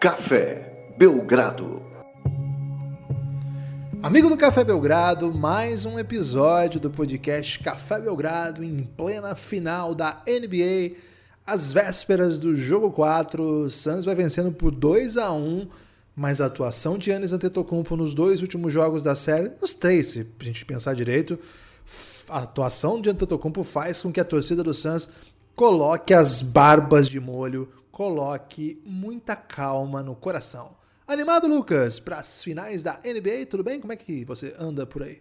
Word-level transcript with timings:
Café 0.00 0.94
Belgrado. 0.96 1.82
Amigo 4.02 4.30
do 4.30 4.36
Café 4.38 4.64
Belgrado, 4.64 5.30
mais 5.30 5.84
um 5.84 5.98
episódio 5.98 6.80
do 6.80 6.88
podcast 6.88 7.58
Café 7.58 8.00
Belgrado 8.00 8.64
em 8.64 8.82
plena 8.82 9.34
final 9.34 9.94
da 9.94 10.22
NBA, 10.26 10.96
às 11.46 11.70
vésperas 11.70 12.38
do 12.38 12.56
jogo 12.56 12.90
4. 12.90 13.42
O 13.42 13.68
Suns 13.68 14.06
vai 14.06 14.14
vencendo 14.14 14.50
por 14.50 14.70
2 14.70 15.18
a 15.18 15.32
1 15.32 15.68
mas 16.16 16.40
a 16.40 16.46
atuação 16.46 16.96
de 16.96 17.10
Yannis 17.10 17.34
Antetokounmpo 17.34 17.94
nos 17.94 18.14
dois 18.14 18.40
últimos 18.40 18.72
jogos 18.72 19.02
da 19.02 19.14
série, 19.14 19.52
nos 19.60 19.74
três, 19.74 20.12
se 20.12 20.26
a 20.40 20.44
gente 20.44 20.64
pensar 20.64 20.94
direito, 20.94 21.38
a 22.26 22.38
atuação 22.38 23.02
de 23.02 23.10
Antetokounmpo 23.10 23.62
faz 23.62 24.00
com 24.00 24.10
que 24.10 24.20
a 24.20 24.24
torcida 24.24 24.62
do 24.62 24.72
Suns 24.72 25.10
coloque 25.54 26.14
as 26.14 26.40
barbas 26.40 27.06
de 27.06 27.20
molho, 27.20 27.68
coloque 27.90 28.80
muita 28.84 29.36
calma 29.36 30.02
no 30.02 30.14
coração. 30.14 30.76
Animado, 31.06 31.48
Lucas, 31.48 31.98
para 31.98 32.18
as 32.18 32.42
finais 32.42 32.82
da 32.82 33.00
NBA, 33.04 33.46
tudo 33.48 33.64
bem? 33.64 33.80
Como 33.80 33.92
é 33.92 33.96
que 33.96 34.24
você 34.24 34.54
anda 34.58 34.86
por 34.86 35.02
aí? 35.02 35.20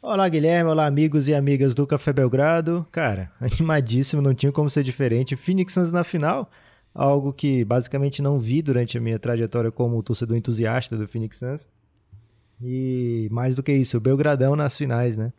Olá, 0.00 0.28
Guilherme. 0.28 0.70
Olá, 0.70 0.86
amigos 0.86 1.28
e 1.28 1.34
amigas 1.34 1.74
do 1.74 1.86
Café 1.86 2.12
Belgrado. 2.12 2.86
Cara, 2.92 3.32
animadíssimo, 3.40 4.22
não 4.22 4.34
tinha 4.34 4.52
como 4.52 4.70
ser 4.70 4.82
diferente. 4.82 5.34
Phoenix 5.34 5.72
Suns 5.72 5.90
na 5.90 6.04
final, 6.04 6.50
algo 6.94 7.32
que 7.32 7.64
basicamente 7.64 8.22
não 8.22 8.38
vi 8.38 8.62
durante 8.62 8.96
a 8.96 9.00
minha 9.00 9.18
trajetória 9.18 9.72
como 9.72 10.02
torcedor 10.02 10.36
entusiasta 10.36 10.96
do 10.96 11.08
Phoenix 11.08 11.38
Suns. 11.38 11.68
E 12.62 13.28
mais 13.32 13.54
do 13.54 13.62
que 13.62 13.72
isso, 13.72 13.96
o 13.96 14.00
Belgradão 14.00 14.54
nas 14.54 14.76
finais, 14.76 15.16
né? 15.16 15.32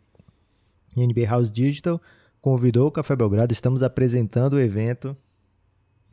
NBA 0.96 1.26
House 1.26 1.50
Digital 1.50 2.00
convidou 2.40 2.88
o 2.88 2.92
Café 2.92 3.16
Belgrado, 3.16 3.52
estamos 3.52 3.82
apresentando 3.82 4.54
o 4.54 4.60
evento. 4.60 5.16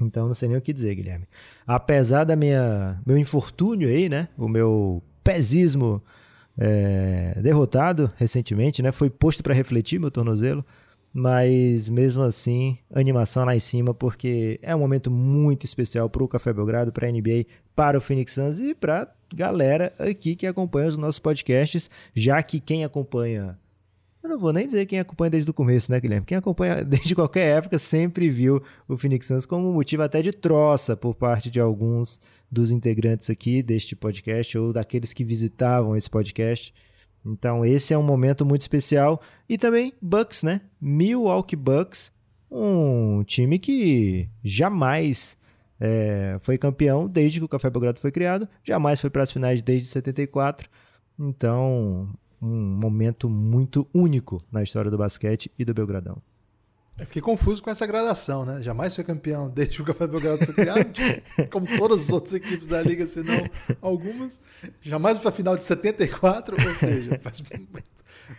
Então 0.06 0.28
não 0.28 0.34
sei 0.34 0.50
nem 0.50 0.58
o 0.58 0.62
que 0.62 0.74
dizer, 0.74 0.96
Guilherme. 0.96 1.26
Apesar 1.66 2.24
da 2.24 2.36
minha 2.36 3.02
meu 3.06 3.18
infortúnio 3.18 3.88
aí, 3.88 4.10
né? 4.10 4.28
O 4.38 4.48
meu 4.48 5.02
pesismo 5.24 6.02
é, 6.58 7.40
derrotado 7.42 8.12
recentemente, 8.18 8.82
né? 8.82 8.92
Foi 8.92 9.10
posto 9.10 9.42
para 9.44 9.54
refletir 9.54 10.00
meu 10.00 10.12
tornozelo, 10.12 10.66
mas 11.14 11.90
mesmo 11.90 12.24
assim, 12.24 12.78
animação 12.94 13.46
lá 13.46 13.56
em 13.56 13.60
cima, 13.60 13.94
porque 13.94 14.60
é 14.62 14.76
um 14.76 14.80
momento 14.80 15.12
muito 15.12 15.66
especial 15.66 16.10
para 16.10 16.24
o 16.24 16.28
Café 16.28 16.52
Belgrado, 16.54 16.92
para 16.92 17.08
a 17.08 17.12
NBA, 17.12 17.46
para 17.76 17.98
o 17.98 18.02
Phoenix 18.02 18.34
Suns 18.34 18.60
e 18.60 18.74
para 18.74 19.12
galera 19.34 19.92
aqui 19.98 20.36
que 20.36 20.46
acompanha 20.46 20.90
os 20.90 20.98
nossos 20.98 21.20
podcasts, 21.20 21.90
já 22.14 22.42
que 22.44 22.60
quem 22.60 22.84
acompanha 22.84 23.58
eu 24.24 24.30
não 24.30 24.40
vou 24.40 24.54
nem 24.54 24.66
dizer 24.66 24.86
quem 24.86 25.00
acompanha 25.00 25.32
desde 25.32 25.52
o 25.52 25.54
começo, 25.54 25.92
né, 25.92 26.00
Guilherme? 26.00 26.26
Quem 26.26 26.38
acompanha 26.38 26.82
desde 26.86 27.14
qualquer 27.14 27.58
época 27.58 27.78
sempre 27.78 28.30
viu 28.30 28.64
o 28.88 28.98
Phoenix 28.98 29.28
Suns 29.28 29.46
como 29.46 29.72
motivo 29.74 30.02
até 30.02 30.22
de 30.22 30.32
troça 30.32 30.96
por 30.96 31.14
parte 31.14 31.50
de 31.50 31.60
alguns 31.60 32.20
dos 32.50 32.72
integrantes 32.72 33.30
aqui 33.30 33.62
deste 33.62 33.96
podcast 33.96 34.58
ou 34.58 34.72
daqueles 34.72 35.14
que 35.14 35.26
visitavam 35.26 35.96
esse 35.96 36.10
podcast. 36.10 36.74
Então, 37.26 37.66
esse 37.66 37.94
é 37.94 37.98
um 37.98 38.04
momento 38.04 38.46
muito 38.46 38.62
especial. 38.62 39.22
E 39.48 39.58
também 39.58 39.94
Bucks, 40.02 40.42
né? 40.44 40.62
Milwaukee 40.80 41.56
Bucks, 41.56 42.12
um 42.50 43.24
time 43.24 43.60
que 43.60 44.30
jamais 44.44 45.38
é, 45.80 46.38
foi 46.40 46.58
campeão 46.58 47.08
desde 47.08 47.40
que 47.40 47.46
o 47.46 47.50
Café 47.50 47.70
Belgrado 47.70 48.00
foi 48.00 48.12
criado, 48.12 48.48
jamais 48.64 49.02
foi 49.02 49.10
para 49.10 49.24
as 49.24 49.32
finais 49.32 49.62
desde 49.62 49.88
74. 49.88 50.70
Então, 51.20 52.10
um 52.44 52.78
momento 52.78 53.30
muito 53.30 53.88
único 53.94 54.44
na 54.52 54.62
história 54.62 54.92
do 54.92 54.98
basquete 54.98 55.50
e 55.58 55.64
do 55.64 55.74
Belgradão. 55.74 56.22
Eu 56.98 57.08
fiquei 57.08 57.22
confuso 57.22 57.64
com 57.64 57.72
essa 57.72 57.88
gradação, 57.88 58.46
né? 58.46 58.62
Jamais 58.62 58.94
foi 58.94 59.04
campeão 59.04 59.50
desde 59.50 59.82
o 59.82 59.86
Café 59.86 60.06
do 60.06 60.12
Belgrado 60.12 60.46
foi 60.46 60.54
criado, 60.54 60.92
tipo, 60.92 61.24
como 61.50 61.66
todas 61.78 62.04
as 62.04 62.12
outras 62.12 62.34
equipes 62.34 62.68
da 62.68 62.82
liga, 62.84 63.08
se 63.08 63.24
não 63.24 63.50
algumas. 63.82 64.40
Jamais 64.80 65.18
para 65.18 65.30
a 65.30 65.32
final 65.32 65.58
de 65.58 65.64
74, 65.64 66.56
ou 66.56 66.76
seja, 66.76 67.18
faz... 67.24 67.42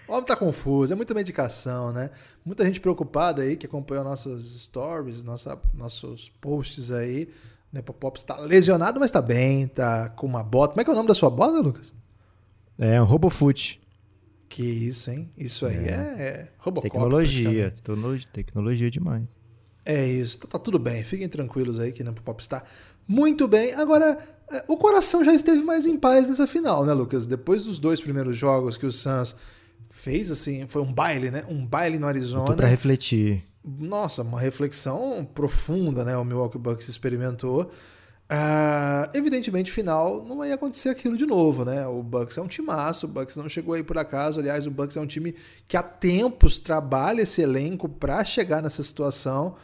o 0.06 0.12
homem 0.12 0.25
tá 0.25 0.37
confuso, 0.37 0.93
é 0.93 0.97
muita 0.97 1.15
medicação, 1.15 1.93
né? 1.93 2.11
Muita 2.45 2.65
gente 2.65 2.79
preocupada 2.79 3.43
aí 3.43 3.56
que 3.56 3.67
acompanha 3.67 4.05
nossas 4.05 4.45
stories, 4.45 5.25
nossa, 5.25 5.59
nossos 5.73 6.29
posts 6.41 6.93
aí. 6.93 7.29
Né? 7.73 7.83
Pop 7.83 8.17
está 8.17 8.37
lesionado, 8.37 9.00
mas 9.00 9.09
está 9.11 9.21
bem, 9.21 9.67
tá 9.67 10.11
com 10.11 10.29
uma 10.29 10.45
bota. 10.45 10.75
Como 10.75 10.81
é 10.81 10.84
que 10.84 10.91
é 10.91 10.93
o 10.93 10.97
nome 10.97 11.09
da 11.09 11.15
sua 11.15 11.29
bota, 11.29 11.59
Lucas? 11.59 11.93
É 12.79 13.03
um 13.03 13.05
Robofoot. 13.05 13.84
Que 14.55 14.63
isso, 14.63 15.11
hein? 15.11 15.29
Isso 15.37 15.67
aí 15.67 15.89
é, 15.89 15.91
é, 15.91 16.49
Robocop. 16.59 16.89
Tecnologia. 16.89 17.75
Tecnologia 18.33 18.89
demais. 18.89 19.37
É 19.85 20.07
isso. 20.07 20.39
Tá, 20.39 20.47
tá, 20.47 20.59
tudo 20.61 20.79
bem. 20.79 21.03
Fiquem 21.03 21.29
tranquilos 21.29 21.81
aí 21.81 21.91
que 21.91 22.05
na 22.05 22.13
Pop 22.13 22.41
está 22.41 22.63
muito 23.09 23.49
bem. 23.49 23.75
Agora, 23.75 24.17
é, 24.53 24.65
o 24.69 24.77
coração 24.77 25.25
já 25.25 25.35
esteve 25.35 25.61
mais 25.65 25.87
em 25.87 25.97
paz 25.97 26.29
nessa 26.29 26.47
final, 26.47 26.87
né, 26.87 26.93
Lucas? 26.93 27.27
Depois 27.27 27.65
dos 27.65 27.81
dois 27.81 28.01
primeiros 28.01 28.37
jogos 28.37 28.77
que 28.77 28.87
o 28.87 28.93
Suns 28.93 29.35
fez, 29.91 30.31
assim, 30.31 30.69
foi 30.69 30.83
um 30.83 30.93
baile, 30.93 31.33
né? 31.33 31.43
Um 31.49 31.67
baile 31.67 31.99
no 31.99 32.07
Arizona. 32.07 32.55
Para 32.55 32.69
refletir. 32.69 33.45
Nossa, 33.65 34.23
uma 34.23 34.39
reflexão 34.39 35.29
profunda, 35.35 36.05
né? 36.05 36.17
O 36.17 36.25
Milwaukee 36.25 36.59
Bucks 36.59 36.89
experimentou. 36.89 37.73
Uh, 38.31 39.11
evidentemente, 39.12 39.71
final 39.71 40.25
não 40.25 40.45
ia 40.45 40.55
acontecer 40.55 40.89
aquilo 40.89 41.17
de 41.17 41.27
novo, 41.27 41.65
né? 41.65 41.87
O 41.87 42.03
Bucks 42.03 42.39
é 42.39 42.43
um 42.43 42.49
timaço, 42.49 43.07
o 43.07 43.09
Bucks 43.09 43.37
não 43.37 43.49
chegou 43.49 43.75
aí 43.75 43.83
por 43.83 43.99
acaso. 43.99 44.41
Aliás, 44.41 44.67
o 44.67 44.71
Bucks 44.71 44.97
é 44.97 45.01
um 45.01 45.07
time 45.07 45.35
que 45.69 45.77
há 45.77 45.83
tempos 45.83 46.59
trabalha 46.59 47.23
esse 47.23 47.43
elenco 47.43 47.89
para 47.89 48.25
chegar 48.25 48.62
nessa 48.62 48.83
situação. 48.83 49.57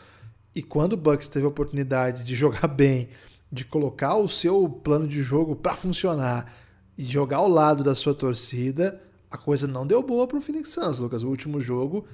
E 0.55 0.63
quando 0.63 0.93
o 0.93 0.97
Bucks 0.97 1.29
teve 1.29 1.47
a 1.47 1.49
oportunidade 1.49 2.23
de 2.23 2.35
jogar 2.37 2.69
bem, 2.69 3.09
de 3.51 3.65
colocar 3.65 4.17
o 4.17 4.29
seu 4.29 4.69
plano 4.69 5.09
de 5.09 5.23
jogo 5.23 5.57
para 5.57 5.75
funcionar 5.75 6.53
e 6.99 7.05
jogar 7.05 7.39
ao 7.39 7.49
lado 7.49 7.83
da 7.83 7.95
sua 7.95 8.15
torcida, 8.15 9.01
a 9.31 9.39
coisa 9.39 9.67
não 9.67 9.87
deu 9.87 10.03
boa 10.03 10.27
para 10.27 10.39
o 10.39 10.43
Phoenix 10.43 10.71
Suns, 10.71 10.99
Lucas. 10.99 11.23
O 11.23 11.29
último 11.29 11.61
jogo 11.61 12.07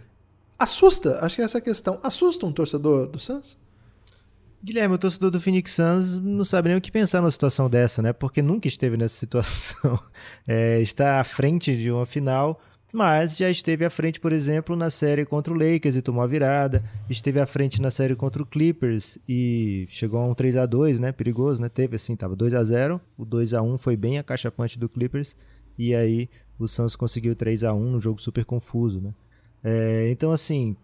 assusta, 0.56 1.18
acho 1.22 1.36
que 1.36 1.42
é 1.42 1.44
essa 1.44 1.60
questão. 1.60 1.98
Assusta 2.04 2.46
um 2.46 2.52
torcedor 2.52 3.08
do 3.08 3.18
Suns? 3.18 3.58
Guilherme, 4.62 4.94
o 4.94 4.98
torcedor 4.98 5.30
do 5.30 5.40
Phoenix 5.40 5.72
Suns 5.72 6.18
não 6.18 6.44
sabe 6.44 6.68
nem 6.68 6.78
o 6.78 6.80
que 6.80 6.90
pensar 6.90 7.20
numa 7.20 7.30
situação 7.30 7.70
dessa, 7.70 8.02
né? 8.02 8.12
Porque 8.12 8.42
nunca 8.42 8.66
esteve 8.66 8.96
nessa 8.96 9.16
situação. 9.16 9.98
É, 10.48 10.80
está 10.80 11.20
à 11.20 11.24
frente 11.24 11.76
de 11.76 11.90
uma 11.90 12.06
final, 12.06 12.60
mas 12.92 13.36
já 13.36 13.50
esteve 13.50 13.84
à 13.84 13.90
frente, 13.90 14.20
por 14.20 14.32
exemplo, 14.32 14.76
na 14.76 14.90
série 14.90 15.24
contra 15.24 15.52
o 15.52 15.56
Lakers 15.56 15.96
e 15.96 16.02
tomou 16.02 16.22
a 16.22 16.26
virada. 16.26 16.84
Esteve 17.10 17.40
à 17.40 17.46
frente 17.46 17.82
na 17.82 17.90
série 17.90 18.14
contra 18.14 18.42
o 18.42 18.46
Clippers 18.46 19.18
e 19.28 19.86
chegou 19.90 20.20
a 20.20 20.24
um 20.24 20.34
3 20.34 20.56
a 20.56 20.66
2 20.66 21.00
né? 21.00 21.12
Perigoso, 21.12 21.60
né? 21.60 21.68
Teve 21.68 21.96
assim, 21.96 22.14
tava 22.16 22.36
2 22.36 22.54
a 22.54 22.64
0 22.64 23.00
O 23.18 23.24
2 23.24 23.54
a 23.54 23.62
1 23.62 23.76
foi 23.76 23.96
bem 23.96 24.18
a 24.18 24.22
caixa 24.22 24.50
punch 24.50 24.78
do 24.78 24.88
Clippers. 24.88 25.36
E 25.78 25.94
aí 25.94 26.28
o 26.58 26.66
Suns 26.66 26.96
conseguiu 26.96 27.34
3 27.34 27.64
a 27.64 27.74
1 27.74 27.90
num 27.90 28.00
jogo 28.00 28.20
super 28.20 28.44
confuso, 28.44 29.00
né? 29.00 29.12
É, 29.62 30.08
então, 30.10 30.30
assim, 30.30 30.76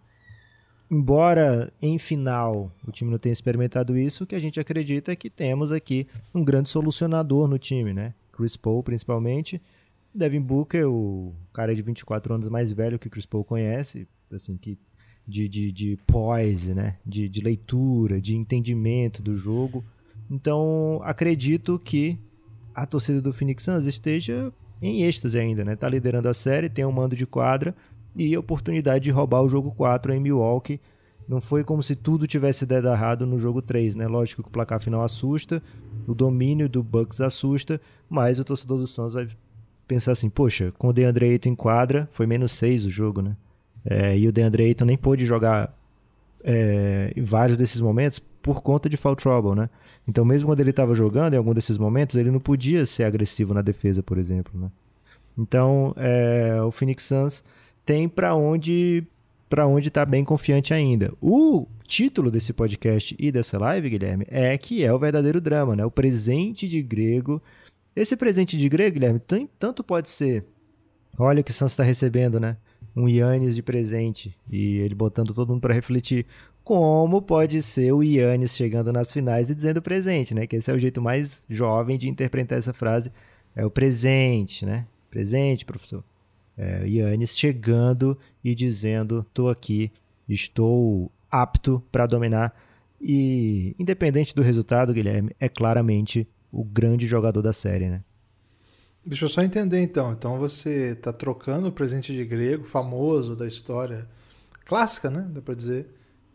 embora 0.93 1.73
em 1.81 1.97
final 1.97 2.71
o 2.87 2.91
time 2.91 3.09
não 3.09 3.17
tenha 3.17 3.33
experimentado 3.33 3.97
isso, 3.97 4.23
o 4.23 4.27
que 4.27 4.35
a 4.35 4.39
gente 4.39 4.59
acredita 4.59 5.11
é 5.11 5.15
que 5.15 5.29
temos 5.29 5.71
aqui 5.71 6.07
um 6.33 6.43
grande 6.43 6.69
solucionador 6.69 7.47
no 7.47 7.57
time, 7.57 7.93
né? 7.93 8.13
Chris 8.31 8.55
Paul, 8.55 8.83
principalmente. 8.83 9.61
Devin 10.13 10.41
Booker, 10.41 10.87
o 10.87 11.33
cara 11.51 11.73
de 11.73 11.81
24 11.81 12.35
anos 12.35 12.47
mais 12.47 12.71
velho 12.71 12.99
que 12.99 13.09
Chris 13.09 13.25
Paul 13.25 13.43
conhece, 13.43 14.07
assim, 14.31 14.55
que 14.55 14.77
de, 15.27 15.49
de, 15.49 15.71
de 15.71 15.97
poise, 16.05 16.73
né? 16.73 16.97
De, 17.05 17.27
de 17.27 17.41
leitura, 17.41 18.21
de 18.21 18.35
entendimento 18.35 19.21
do 19.23 19.35
jogo. 19.35 19.83
Então, 20.29 21.01
acredito 21.03 21.79
que 21.79 22.19
a 22.75 22.85
torcida 22.85 23.21
do 23.21 23.33
Phoenix 23.33 23.63
Suns 23.63 23.85
esteja 23.85 24.51
em 24.81 25.03
êxtase 25.03 25.39
ainda, 25.39 25.63
né? 25.65 25.75
Tá 25.75 25.89
liderando 25.89 26.27
a 26.27 26.33
série, 26.33 26.69
tem 26.69 26.85
um 26.85 26.91
mando 26.91 27.15
de 27.15 27.25
quadra 27.25 27.73
e 28.15 28.37
oportunidade 28.37 29.03
de 29.03 29.11
roubar 29.11 29.41
o 29.41 29.49
jogo 29.49 29.71
4 29.71 30.13
em 30.13 30.19
Milwaukee. 30.19 30.79
Não 31.27 31.39
foi 31.39 31.63
como 31.63 31.81
se 31.81 31.95
tudo 31.95 32.27
tivesse 32.27 32.65
dado 32.65 32.87
errado 32.87 33.25
no 33.25 33.39
jogo 33.39 33.61
3, 33.61 33.95
né? 33.95 34.07
Lógico 34.07 34.43
que 34.43 34.49
o 34.49 34.51
placar 34.51 34.81
final 34.81 35.01
assusta, 35.01 35.63
o 36.05 36.13
domínio 36.13 36.67
do 36.67 36.83
Bucks 36.83 37.21
assusta, 37.21 37.79
mas 38.09 38.39
o 38.39 38.43
torcedor 38.43 38.77
do 38.77 38.87
Suns 38.87 39.13
vai 39.13 39.27
pensar 39.87 40.11
assim, 40.11 40.29
poxa, 40.29 40.73
com 40.77 40.89
o 40.89 40.93
DeAndre 40.93 41.29
Ayton 41.29 41.49
em 41.49 41.55
quadra, 41.55 42.07
foi 42.11 42.25
menos 42.25 42.51
6 42.53 42.85
o 42.85 42.89
jogo, 42.89 43.21
né? 43.21 43.37
É, 43.85 44.17
e 44.17 44.27
o 44.27 44.31
DeAndre 44.31 44.63
Ayton 44.63 44.85
nem 44.85 44.97
pôde 44.97 45.25
jogar 45.25 45.73
é, 46.43 47.13
em 47.15 47.23
vários 47.23 47.57
desses 47.57 47.79
momentos 47.79 48.19
por 48.41 48.61
conta 48.61 48.89
de 48.89 48.97
foul 48.97 49.15
trouble, 49.15 49.55
né? 49.55 49.69
Então 50.05 50.25
mesmo 50.25 50.49
quando 50.49 50.59
ele 50.59 50.71
estava 50.71 50.93
jogando, 50.93 51.33
em 51.33 51.37
algum 51.37 51.53
desses 51.53 51.77
momentos, 51.77 52.17
ele 52.17 52.31
não 52.31 52.39
podia 52.39 52.85
ser 52.85 53.03
agressivo 53.03 53.53
na 53.53 53.61
defesa, 53.61 54.03
por 54.03 54.17
exemplo, 54.17 54.59
né? 54.59 54.69
Então, 55.37 55.93
é, 55.97 56.61
o 56.61 56.71
Phoenix 56.71 57.03
Suns 57.03 57.43
tem 57.85 58.07
para 58.07 58.35
onde 58.35 59.05
para 59.49 59.67
onde 59.67 59.89
está 59.89 60.03
bem 60.03 60.23
confiante 60.23 60.73
ainda. 60.73 61.13
O 61.21 61.67
título 61.85 62.31
desse 62.31 62.51
podcast 62.51 63.15
e 63.19 63.31
dessa 63.31 63.59
live, 63.59 63.87
Guilherme, 63.87 64.25
é 64.27 64.57
que 64.57 64.83
é 64.83 64.91
o 64.91 64.97
verdadeiro 64.97 65.39
drama, 65.39 65.75
né? 65.75 65.85
O 65.85 65.91
presente 65.91 66.67
de 66.67 66.81
grego. 66.81 67.39
Esse 67.95 68.17
presente 68.17 68.57
de 68.57 68.67
grego, 68.67 68.95
Guilherme, 68.95 69.19
tem, 69.19 69.47
tanto 69.59 69.83
pode 69.83 70.09
ser. 70.09 70.43
Olha 71.19 71.41
o 71.41 71.43
que 71.43 71.51
o 71.51 71.53
Santos 71.53 71.73
está 71.73 71.83
recebendo, 71.83 72.39
né? 72.39 72.57
Um 72.95 73.07
Yannis 73.07 73.55
de 73.55 73.61
presente 73.61 74.35
e 74.49 74.77
ele 74.77 74.95
botando 74.95 75.35
todo 75.35 75.49
mundo 75.49 75.61
para 75.61 75.73
refletir. 75.73 76.25
como 76.63 77.21
pode 77.21 77.61
ser 77.61 77.91
o 77.91 78.01
Yannis 78.01 78.55
chegando 78.55 78.91
nas 78.91 79.13
finais 79.13 79.51
e 79.51 79.55
dizendo 79.55 79.83
presente, 79.83 80.33
né? 80.33 80.47
Que 80.47 80.55
esse 80.55 80.71
é 80.71 80.73
o 80.73 80.79
jeito 80.79 80.99
mais 80.99 81.45
jovem 81.47 81.95
de 81.97 82.09
interpretar 82.09 82.57
essa 82.57 82.73
frase. 82.73 83.11
É 83.55 83.63
o 83.63 83.69
presente, 83.69 84.65
né? 84.65 84.87
Presente, 85.11 85.63
professor. 85.63 86.03
É, 86.57 86.87
Yannis 86.87 87.37
chegando 87.37 88.17
e 88.43 88.53
dizendo: 88.53 89.25
tô 89.33 89.49
aqui, 89.49 89.91
estou 90.27 91.11
apto 91.29 91.83
para 91.91 92.05
dominar. 92.05 92.53
E, 93.01 93.75
independente 93.77 94.33
do 94.33 94.41
resultado, 94.41 94.93
Guilherme, 94.93 95.35
é 95.39 95.49
claramente 95.49 96.27
o 96.51 96.63
grande 96.63 97.05
jogador 97.05 97.41
da 97.41 97.51
série, 97.51 97.89
né? 97.89 98.01
Deixa 99.05 99.25
eu 99.25 99.29
só 99.29 99.41
entender 99.41 99.81
então. 99.81 100.13
Então 100.13 100.37
você 100.37 100.91
está 100.91 101.11
trocando 101.11 101.67
o 101.67 101.71
presente 101.71 102.15
de 102.15 102.23
grego, 102.23 102.63
famoso 102.63 103.35
da 103.35 103.45
história 103.45 104.07
clássica, 104.65 105.09
né? 105.09 105.27
Dá 105.29 105.41
para 105.41 105.55
dizer 105.55 105.87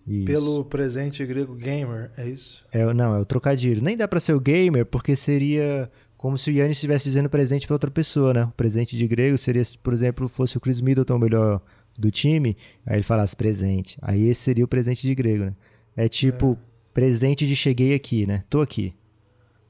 isso. 0.06 0.26
Pelo 0.26 0.64
presente 0.64 1.24
grego 1.24 1.54
gamer, 1.54 2.10
é 2.16 2.28
isso? 2.28 2.64
É, 2.72 2.84
não, 2.92 3.14
é 3.14 3.20
o 3.20 3.24
trocadilho. 3.24 3.82
Nem 3.82 3.96
dá 3.96 4.06
para 4.06 4.20
ser 4.20 4.34
o 4.34 4.40
gamer, 4.40 4.84
porque 4.84 5.16
seria 5.16 5.90
como 6.18 6.36
se 6.36 6.50
o 6.50 6.52
Yannis 6.52 6.76
estivesse 6.76 7.04
dizendo 7.04 7.30
presente 7.30 7.64
para 7.64 7.76
outra 7.76 7.90
pessoa, 7.90 8.34
né? 8.34 8.44
O 8.44 8.50
presente 8.50 8.96
de 8.96 9.06
grego 9.06 9.38
seria, 9.38 9.62
por 9.82 9.94
exemplo, 9.94 10.28
fosse 10.28 10.56
o 10.56 10.60
Chris 10.60 10.80
Middleton 10.80 11.14
o 11.14 11.18
melhor 11.18 11.62
do 11.96 12.10
time, 12.10 12.56
aí 12.84 12.96
ele 12.96 13.04
falasse 13.04 13.36
presente. 13.36 13.96
Aí 14.02 14.28
esse 14.28 14.42
seria 14.42 14.64
o 14.64 14.68
presente 14.68 15.00
de 15.00 15.14
grego, 15.14 15.44
né? 15.44 15.54
É 15.96 16.08
tipo 16.08 16.58
é. 16.60 16.92
presente 16.92 17.46
de 17.46 17.54
cheguei 17.54 17.94
aqui, 17.94 18.26
né? 18.26 18.44
Tô 18.50 18.60
aqui. 18.60 18.94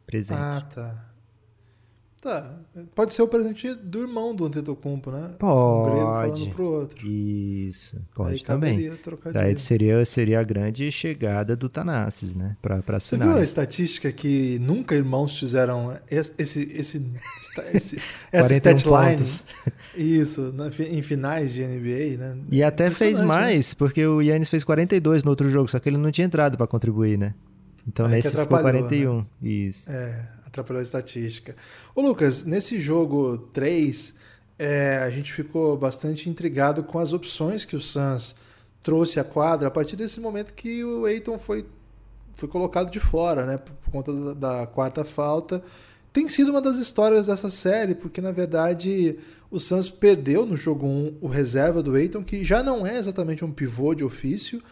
Presente. 0.06 0.40
Ah, 0.40 0.66
tá. 0.74 1.07
Tá. 2.20 2.52
Pode 2.96 3.14
ser 3.14 3.22
o 3.22 3.28
presente 3.28 3.72
do 3.74 4.00
irmão 4.00 4.34
do 4.34 4.46
Antetokounmpo, 4.46 5.10
né? 5.12 5.30
Pode. 5.38 5.54
Um 5.54 5.94
grego 5.94 6.12
falando 6.12 6.50
pro 6.50 6.64
outro. 6.64 7.06
Isso. 7.06 8.04
Pode 8.12 8.34
Aí 8.34 8.40
também. 8.40 8.90
Daí 9.32 9.56
seria, 9.56 10.04
seria 10.04 10.40
a 10.40 10.42
grande 10.42 10.90
chegada 10.90 11.54
do 11.54 11.68
Tanassis, 11.68 12.34
né? 12.34 12.56
Pra, 12.60 12.82
pra 12.82 12.98
Você 12.98 13.16
viu 13.16 13.36
a 13.36 13.42
estatística 13.42 14.10
que 14.10 14.58
nunca 14.58 14.96
irmãos 14.96 15.38
fizeram 15.38 15.96
esse, 16.10 16.32
esse, 16.36 16.72
esse, 16.72 17.14
esse 17.72 18.02
essa 18.32 18.54
statline? 18.54 19.22
Isso, 19.96 20.54
em 20.90 21.02
finais 21.02 21.52
de 21.52 21.64
NBA, 21.64 22.16
né? 22.18 22.36
E 22.50 22.62
até 22.64 22.90
fez 22.90 23.20
né? 23.20 23.26
mais, 23.26 23.70
né? 23.70 23.74
porque 23.78 24.04
o 24.04 24.20
Yannis 24.20 24.48
fez 24.48 24.64
42 24.64 25.22
no 25.22 25.30
outro 25.30 25.48
jogo, 25.48 25.68
só 25.68 25.78
que 25.78 25.88
ele 25.88 25.96
não 25.96 26.10
tinha 26.10 26.26
entrado 26.26 26.56
para 26.56 26.66
contribuir, 26.66 27.16
né? 27.16 27.34
Então 27.88 28.06
é 28.06 28.10
nesse 28.10 28.30
ficou 28.30 28.46
41. 28.46 29.16
Né? 29.18 29.26
Isso. 29.40 29.90
É, 29.90 30.28
atrapalhou 30.60 30.80
a 30.80 30.82
estatística. 30.82 31.56
Ô 31.94 32.00
Lucas, 32.00 32.44
nesse 32.44 32.80
jogo 32.80 33.38
3, 33.52 34.16
é, 34.58 34.98
a 34.98 35.10
gente 35.10 35.32
ficou 35.32 35.76
bastante 35.76 36.28
intrigado 36.28 36.82
com 36.82 36.98
as 36.98 37.12
opções 37.12 37.64
que 37.64 37.76
o 37.76 37.80
Suns 37.80 38.34
trouxe 38.82 39.20
à 39.20 39.24
quadra 39.24 39.68
a 39.68 39.70
partir 39.70 39.96
desse 39.96 40.20
momento 40.20 40.54
que 40.54 40.82
o 40.82 41.06
Eiton 41.06 41.38
foi, 41.38 41.66
foi 42.34 42.48
colocado 42.48 42.90
de 42.90 42.98
fora, 42.98 43.46
né? 43.46 43.58
Por, 43.58 43.90
conta 43.90 44.12
da, 44.12 44.34
da 44.34 44.66
quarta 44.66 45.04
falta. 45.04 45.62
Tem 46.12 46.28
sido 46.28 46.50
uma 46.50 46.60
das 46.60 46.76
histórias 46.76 47.26
dessa 47.26 47.50
série, 47.50 47.94
porque 47.94 48.20
na 48.20 48.32
verdade 48.32 49.18
o 49.50 49.60
Suns 49.60 49.88
perdeu 49.88 50.44
no 50.44 50.56
jogo 50.56 50.86
1 50.86 51.18
o 51.20 51.28
reserva 51.28 51.82
do 51.82 51.96
Eiton, 51.96 52.24
que 52.24 52.44
já 52.44 52.62
não 52.62 52.86
é 52.86 52.98
exatamente 52.98 53.44
um 53.44 53.52
pivô 53.52 53.94
de 53.94 54.04
ofício, 54.04 54.62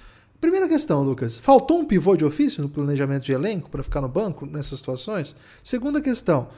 Primeira 0.41 0.69
questão, 0.69 1.03
Lucas. 1.03 1.39
Faltou 1.39 1.79
um 1.79 1.85
pivô 1.85 2.17
de 2.17 2.25
ofício 2.25 2.63
no 2.63 2.69
planejamento 2.69 3.25
de 3.25 3.33
elenco 3.33 3.71
para 3.71 3.83
ficar 3.83 4.01
no 4.01 4.09
banco 4.09 4.47
nessas 4.47 4.79
situações? 4.79 5.35
Segunda 5.63 6.01
questão. 6.01 6.49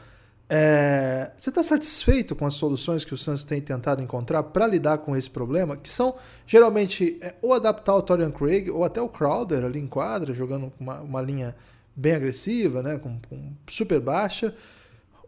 É, 0.51 1.31
você 1.37 1.51
está 1.51 1.63
satisfeito 1.63 2.35
com 2.35 2.47
as 2.47 2.55
soluções 2.55 3.05
que 3.05 3.13
o 3.13 3.19
Suns 3.19 3.45
tem 3.45 3.61
tentado 3.61 4.01
encontrar 4.01 4.43
para 4.45 4.67
lidar 4.67 4.99
com 4.99 5.15
esse 5.15 5.29
problema? 5.29 5.77
Que 5.77 5.89
são 5.89 6.17
geralmente 6.47 7.19
é, 7.21 7.35
ou 7.43 7.53
adaptar 7.53 7.95
o 7.95 8.03
Torian 8.03 8.31
Craig 8.31 8.71
ou 8.71 8.83
até 8.83 9.01
o 9.01 9.09
Crowder 9.09 9.65
ali 9.65 9.79
em 9.79 9.87
quadra, 9.87 10.33
jogando 10.33 10.73
uma, 10.81 11.01
uma 11.01 11.21
linha 11.21 11.55
bem 11.95 12.15
agressiva, 12.15 12.83
né, 12.83 12.97
com, 12.97 13.21
com, 13.29 13.53
super 13.69 14.01
baixa. 14.01 14.55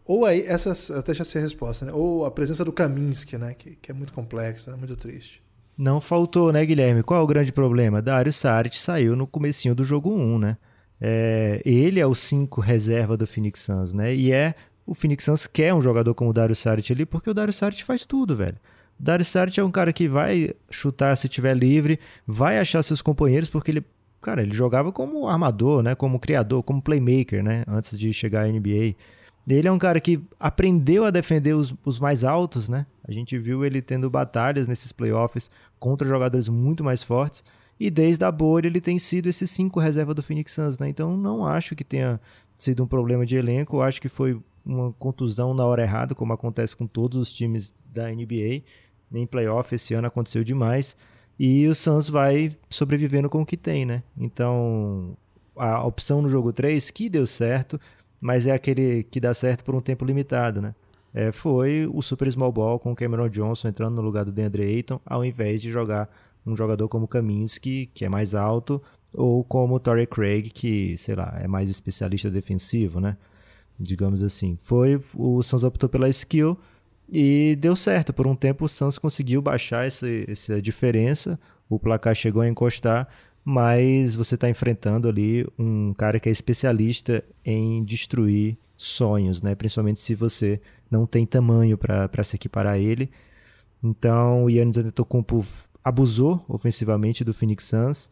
Ou 0.05 0.25
aí, 0.25 0.43
essa 0.47 0.71
até 0.97 1.13
já 1.13 1.23
sei 1.23 1.39
a 1.41 1.43
resposta, 1.43 1.85
né? 1.85 1.93
Ou 1.93 2.25
a 2.25 2.31
presença 2.31 2.65
do 2.65 2.71
Kaminsky, 2.73 3.37
né, 3.37 3.53
que, 3.53 3.75
que 3.75 3.91
é 3.91 3.93
muito 3.93 4.11
complexa, 4.13 4.71
né, 4.71 4.77
muito 4.77 4.95
triste. 4.95 5.41
Não 5.81 5.99
faltou, 5.99 6.53
né, 6.53 6.63
Guilherme? 6.63 7.01
Qual 7.01 7.19
é 7.19 7.23
o 7.23 7.25
grande 7.25 7.51
problema? 7.51 8.03
Dario 8.03 8.31
Saric 8.31 8.77
saiu 8.77 9.15
no 9.15 9.25
comecinho 9.25 9.73
do 9.73 9.83
jogo 9.83 10.13
1, 10.13 10.37
né? 10.37 10.57
É, 11.01 11.59
ele 11.65 11.99
é 11.99 12.05
o 12.05 12.13
5 12.13 12.61
reserva 12.61 13.17
do 13.17 13.25
Phoenix 13.25 13.61
Suns, 13.61 13.91
né? 13.91 14.13
E 14.13 14.31
é 14.31 14.53
o 14.85 14.93
Phoenix 14.93 15.23
Suns 15.23 15.47
quer 15.47 15.73
um 15.73 15.81
jogador 15.81 16.13
como 16.13 16.29
o 16.29 16.33
Dario 16.33 16.55
Saric 16.55 16.93
ali, 16.93 17.03
porque 17.03 17.31
o 17.31 17.33
Dario 17.33 17.51
Saric 17.51 17.83
faz 17.83 18.05
tudo, 18.05 18.35
velho. 18.35 18.57
O 18.99 19.03
Dario 19.03 19.25
Saric 19.25 19.59
é 19.59 19.63
um 19.63 19.71
cara 19.71 19.91
que 19.91 20.07
vai 20.07 20.53
chutar 20.69 21.17
se 21.17 21.27
tiver 21.27 21.55
livre, 21.57 21.99
vai 22.27 22.59
achar 22.59 22.83
seus 22.83 23.01
companheiros, 23.01 23.49
porque 23.49 23.71
ele, 23.71 23.83
cara, 24.21 24.43
ele 24.43 24.53
jogava 24.53 24.91
como 24.91 25.27
armador, 25.27 25.81
né? 25.81 25.95
Como 25.95 26.19
criador, 26.19 26.61
como 26.61 26.79
playmaker, 26.79 27.43
né? 27.43 27.63
Antes 27.67 27.97
de 27.97 28.13
chegar 28.13 28.45
à 28.45 28.47
NBA. 28.47 28.93
Ele 29.47 29.67
é 29.67 29.71
um 29.71 29.79
cara 29.79 29.99
que 29.99 30.21
aprendeu 30.39 31.03
a 31.03 31.09
defender 31.09 31.53
os, 31.53 31.73
os 31.83 31.99
mais 31.99 32.23
altos, 32.23 32.69
né? 32.69 32.85
A 33.03 33.11
gente 33.11 33.37
viu 33.37 33.65
ele 33.65 33.81
tendo 33.81 34.09
batalhas 34.09 34.67
nesses 34.67 34.91
playoffs 34.91 35.49
contra 35.79 36.07
jogadores 36.07 36.47
muito 36.47 36.83
mais 36.83 37.01
fortes. 37.01 37.43
E 37.79 37.89
desde 37.89 38.23
a 38.23 38.31
boa 38.31 38.59
ele 38.59 38.79
tem 38.79 38.99
sido 38.99 39.27
esse 39.27 39.47
cinco 39.47 39.79
reserva 39.79 40.13
do 40.13 40.21
Phoenix 40.21 40.51
Suns, 40.51 40.77
né? 40.77 40.87
Então 40.87 41.17
não 41.17 41.45
acho 41.45 41.75
que 41.75 41.83
tenha 41.83 42.21
sido 42.55 42.83
um 42.83 42.87
problema 42.87 43.25
de 43.25 43.35
elenco. 43.35 43.81
Acho 43.81 43.99
que 43.99 44.09
foi 44.09 44.39
uma 44.63 44.93
contusão 44.93 45.53
na 45.53 45.65
hora 45.65 45.81
errada, 45.81 46.13
como 46.13 46.31
acontece 46.31 46.75
com 46.75 46.85
todos 46.85 47.17
os 47.17 47.33
times 47.33 47.73
da 47.91 48.09
NBA. 48.11 48.61
Nem 49.09 49.25
playoff 49.25 49.73
esse 49.73 49.93
ano 49.95 50.07
aconteceu 50.07 50.43
demais. 50.43 50.95
E 51.39 51.67
o 51.67 51.73
Suns 51.73 52.07
vai 52.07 52.55
sobrevivendo 52.69 53.29
com 53.29 53.41
o 53.41 53.45
que 53.45 53.57
tem, 53.57 53.83
né? 53.83 54.03
Então, 54.15 55.17
a 55.55 55.83
opção 55.83 56.21
no 56.21 56.29
jogo 56.29 56.53
3, 56.53 56.91
que 56.91 57.09
deu 57.09 57.25
certo, 57.25 57.79
mas 58.21 58.45
é 58.45 58.51
aquele 58.51 59.03
que 59.03 59.19
dá 59.19 59.33
certo 59.33 59.63
por 59.63 59.75
um 59.75 59.81
tempo 59.81 60.05
limitado, 60.05 60.61
né? 60.61 60.75
É, 61.13 61.31
foi 61.31 61.89
o 61.91 62.01
Super 62.01 62.31
Small 62.31 62.51
Ball 62.51 62.79
com 62.79 62.91
o 62.91 62.95
Cameron 62.95 63.27
Johnson 63.27 63.67
entrando 63.67 63.95
no 63.95 64.01
lugar 64.01 64.23
do 64.23 64.31
DeAndre 64.31 64.63
Ayton, 64.63 65.01
ao 65.05 65.25
invés 65.25 65.61
de 65.61 65.69
jogar 65.69 66.09
um 66.45 66.55
jogador 66.55 66.87
como 66.87 67.07
Kaminsky, 67.07 67.87
que 67.93 68.05
é 68.05 68.09
mais 68.09 68.33
alto, 68.33 68.81
ou 69.13 69.43
como 69.43 69.79
Torrey 69.79 70.07
Craig, 70.07 70.49
que, 70.49 70.97
sei 70.97 71.15
lá, 71.15 71.37
é 71.41 71.47
mais 71.47 71.69
especialista 71.69 72.29
defensivo, 72.29 73.01
né? 73.01 73.17
Digamos 73.77 74.23
assim. 74.23 74.57
Foi, 74.59 75.01
o 75.13 75.41
Suns 75.43 75.63
optou 75.63 75.89
pela 75.89 76.07
skill 76.09 76.57
e 77.11 77.57
deu 77.59 77.75
certo. 77.75 78.13
Por 78.13 78.25
um 78.25 78.35
tempo 78.35 78.65
o 78.65 78.69
Suns 78.69 78.97
conseguiu 78.97 79.41
baixar 79.41 79.85
essa, 79.85 80.07
essa 80.27 80.61
diferença, 80.61 81.39
o 81.69 81.77
placar 81.77 82.15
chegou 82.15 82.41
a 82.41 82.47
encostar, 82.47 83.07
mas 83.43 84.15
você 84.15 84.35
está 84.35 84.49
enfrentando 84.49 85.07
ali 85.07 85.47
um 85.57 85.93
cara 85.93 86.19
que 86.19 86.29
é 86.29 86.31
especialista 86.31 87.23
em 87.43 87.83
destruir 87.83 88.57
sonhos, 88.77 89.41
né? 89.41 89.55
Principalmente 89.55 89.99
se 89.99 90.15
você 90.15 90.61
não 90.89 91.05
tem 91.05 91.25
tamanho 91.25 91.77
para 91.77 92.23
se 92.23 92.35
equiparar 92.35 92.73
a 92.73 92.79
ele. 92.79 93.09
Então 93.83 94.45
o 94.45 94.49
Yannis 94.49 94.77
Antetokounmpo 94.77 95.43
abusou 95.83 96.43
ofensivamente 96.47 97.23
do 97.23 97.33
Phoenix 97.33 97.65
Suns, 97.65 98.09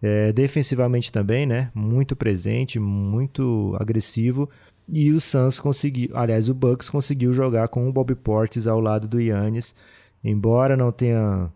é, 0.00 0.32
defensivamente 0.32 1.10
também, 1.10 1.46
né? 1.46 1.70
Muito 1.74 2.14
presente, 2.14 2.78
muito 2.78 3.76
agressivo. 3.80 4.48
E 4.88 5.10
o 5.12 5.20
Suns 5.20 5.58
conseguiu, 5.60 6.10
aliás, 6.14 6.48
o 6.48 6.54
Bucks 6.54 6.88
conseguiu 6.88 7.32
jogar 7.32 7.68
com 7.68 7.88
o 7.88 7.92
Bobby 7.92 8.14
Portis 8.14 8.66
ao 8.66 8.80
lado 8.80 9.06
do 9.06 9.20
Yannis, 9.20 9.74
embora 10.22 10.76
não 10.76 10.90
tenha 10.92 11.50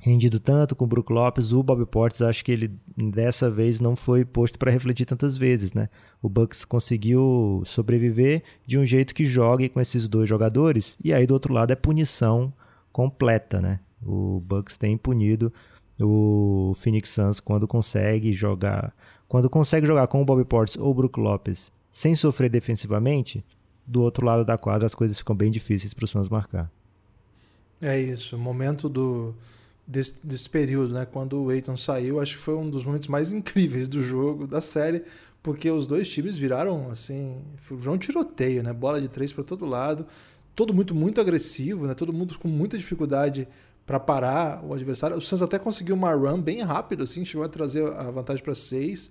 rendido 0.00 0.40
tanto 0.40 0.74
com 0.74 0.84
o 0.84 0.88
Brook 0.88 1.12
Lopes, 1.12 1.52
o 1.52 1.62
Bob 1.62 1.84
Portis 1.86 2.22
acho 2.22 2.44
que 2.44 2.52
ele 2.52 2.72
dessa 2.96 3.50
vez 3.50 3.80
não 3.80 3.94
foi 3.94 4.24
posto 4.24 4.58
para 4.58 4.70
refletir 4.70 5.04
tantas 5.04 5.36
vezes, 5.36 5.72
né? 5.72 5.88
O 6.22 6.28
Bucks 6.28 6.64
conseguiu 6.64 7.62
sobreviver 7.66 8.42
de 8.66 8.78
um 8.78 8.84
jeito 8.84 9.14
que 9.14 9.24
jogue 9.24 9.68
com 9.68 9.80
esses 9.80 10.08
dois 10.08 10.28
jogadores 10.28 10.96
e 11.02 11.12
aí 11.12 11.26
do 11.26 11.34
outro 11.34 11.52
lado 11.52 11.72
é 11.72 11.76
punição 11.76 12.52
completa, 12.92 13.60
né? 13.60 13.80
O 14.02 14.40
Bucks 14.40 14.76
tem 14.76 14.96
punido 14.96 15.52
o 16.00 16.72
Phoenix 16.76 17.10
Suns 17.10 17.40
quando 17.40 17.68
consegue 17.68 18.32
jogar, 18.32 18.94
quando 19.28 19.50
consegue 19.50 19.86
jogar 19.86 20.06
com 20.06 20.22
o 20.22 20.24
Bob 20.24 20.42
Portis 20.44 20.76
ou 20.76 20.90
o 20.90 20.94
Brook 20.94 21.20
Lopes 21.20 21.70
sem 21.92 22.14
sofrer 22.14 22.48
defensivamente, 22.48 23.44
do 23.86 24.02
outro 24.02 24.24
lado 24.24 24.44
da 24.44 24.56
quadra 24.56 24.86
as 24.86 24.94
coisas 24.94 25.18
ficam 25.18 25.34
bem 25.36 25.50
difíceis 25.50 25.92
para 25.92 26.04
o 26.04 26.08
Suns 26.08 26.28
marcar. 26.28 26.70
É 27.82 27.98
isso, 27.98 28.36
o 28.36 28.38
momento 28.38 28.88
do 28.88 29.34
desse, 29.90 30.24
desse 30.24 30.48
período, 30.48 30.94
né? 30.94 31.04
Quando 31.04 31.42
o 31.42 31.50
Aiton 31.50 31.76
saiu, 31.76 32.20
acho 32.20 32.36
que 32.36 32.42
foi 32.42 32.54
um 32.54 32.70
dos 32.70 32.84
momentos 32.84 33.08
mais 33.08 33.32
incríveis 33.32 33.88
do 33.88 34.00
jogo, 34.02 34.46
da 34.46 34.60
série, 34.60 35.02
porque 35.42 35.68
os 35.70 35.86
dois 35.86 36.08
times 36.08 36.38
viraram 36.38 36.90
assim, 36.90 37.42
foi 37.56 37.76
um 37.88 37.98
tiroteio, 37.98 38.62
né? 38.62 38.72
Bola 38.72 39.00
de 39.00 39.08
três 39.08 39.32
para 39.32 39.42
todo 39.42 39.66
lado, 39.66 40.06
todo 40.54 40.72
muito 40.72 40.94
muito 40.94 41.20
agressivo, 41.20 41.86
né? 41.86 41.94
Todo 41.94 42.12
mundo 42.12 42.38
com 42.38 42.46
muita 42.46 42.78
dificuldade 42.78 43.48
para 43.84 43.98
parar 43.98 44.64
o 44.64 44.72
adversário. 44.72 45.16
O 45.16 45.20
Suns 45.20 45.42
até 45.42 45.58
conseguiu 45.58 45.96
uma 45.96 46.14
run 46.14 46.40
bem 46.40 46.62
rápido, 46.62 47.02
assim, 47.02 47.24
chegou 47.24 47.44
a 47.44 47.48
trazer 47.48 47.84
a 47.92 48.10
vantagem 48.12 48.44
para 48.44 48.54
seis, 48.54 49.10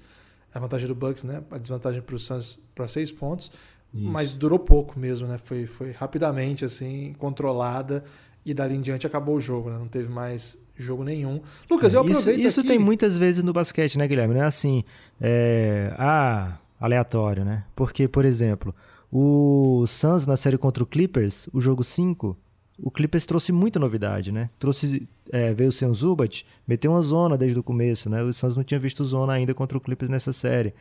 a 0.54 0.60
vantagem 0.60 0.88
do 0.88 0.96
Bucks, 0.96 1.26
né? 1.26 1.44
A 1.52 1.58
desvantagem 1.58 2.02
para 2.02 2.16
o 2.16 2.20
Suns 2.20 2.60
para 2.74 2.88
seis 2.88 3.12
pontos. 3.12 3.52
Isso. 3.94 4.02
Mas 4.02 4.34
durou 4.34 4.60
pouco 4.60 4.98
mesmo, 4.98 5.28
né? 5.28 5.38
Foi, 5.44 5.66
foi 5.66 5.92
rapidamente 5.92 6.64
assim 6.64 7.14
controlada 7.18 8.06
e 8.46 8.54
dali 8.54 8.76
em 8.76 8.82
diante 8.82 9.06
acabou 9.06 9.36
o 9.36 9.42
jogo, 9.42 9.70
né? 9.70 9.78
Não 9.78 9.88
teve 9.88 10.10
mais 10.10 10.58
jogo 10.84 11.04
nenhum. 11.04 11.42
Lucas, 11.70 11.94
eu 11.94 12.02
aproveito 12.02 12.40
Isso, 12.40 12.48
isso 12.48 12.60
aqui... 12.62 12.70
tem 12.70 12.80
muitas 12.80 13.18
vezes 13.18 13.44
no 13.44 13.54
basquete, 13.54 13.98
né, 13.98 14.08
Guilherme? 14.08 14.34
Não 14.34 14.42
é 14.42 14.46
assim, 14.46 14.84
é... 15.20 15.94
ah, 15.98 16.58
aleatório, 16.80 17.44
né? 17.44 17.66
Porque, 17.76 18.08
por 18.08 18.26
exemplo, 18.26 18.74
o 19.12 19.86
Suns 19.88 20.26
na 20.26 20.38
série 20.38 20.58
contra 20.58 20.84
o 20.84 20.88
Clippers, 20.88 21.48
o 21.52 21.60
jogo 21.60 21.84
5, 21.84 22.38
o 22.82 22.90
Clippers 22.90 23.26
trouxe 23.26 23.52
muita 23.52 23.80
novidade, 23.80 24.32
né? 24.32 24.50
Trouxe, 24.58 25.08
é, 25.32 25.54
veio 25.54 25.72
sem 25.72 25.88
o 25.88 25.94
Zubat, 25.94 26.46
meteu 26.68 26.92
uma 26.92 27.02
zona 27.02 27.38
desde 27.38 27.60
o 27.60 27.64
começo, 27.64 28.10
né? 28.10 28.24
O 28.24 28.32
Suns 28.32 28.56
não 28.56 28.64
tinha 28.64 28.80
visto 28.80 29.04
zona 29.04 29.34
ainda 29.34 29.54
contra 29.54 29.78
o 29.78 29.82
Clippers 29.82 30.10
nessa 30.10 30.32
série. 30.32 30.74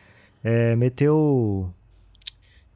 É, 0.43 0.77
meteu 0.77 1.73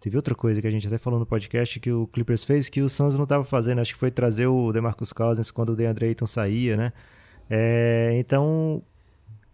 Teve 0.02 0.16
outra 0.16 0.34
coisa 0.34 0.60
que 0.60 0.66
a 0.66 0.70
gente 0.70 0.84
até 0.88 0.98
falou 0.98 1.20
no 1.20 1.24
podcast 1.24 1.78
que 1.78 1.92
o 1.92 2.08
Clippers 2.08 2.42
fez 2.42 2.68
que 2.68 2.82
o 2.82 2.88
Suns 2.88 3.14
não 3.14 3.22
estava 3.22 3.44
fazendo, 3.44 3.80
acho 3.80 3.92
que 3.94 4.00
foi 4.00 4.10
trazer 4.10 4.48
o 4.48 4.72
DeMarcus 4.72 5.12
Cousins 5.12 5.52
quando 5.52 5.70
o 5.70 5.76
DeAndre 5.76 6.06
Ayton 6.06 6.26
saía, 6.26 6.76
né? 6.76 6.92
É, 7.48 8.12
então, 8.18 8.82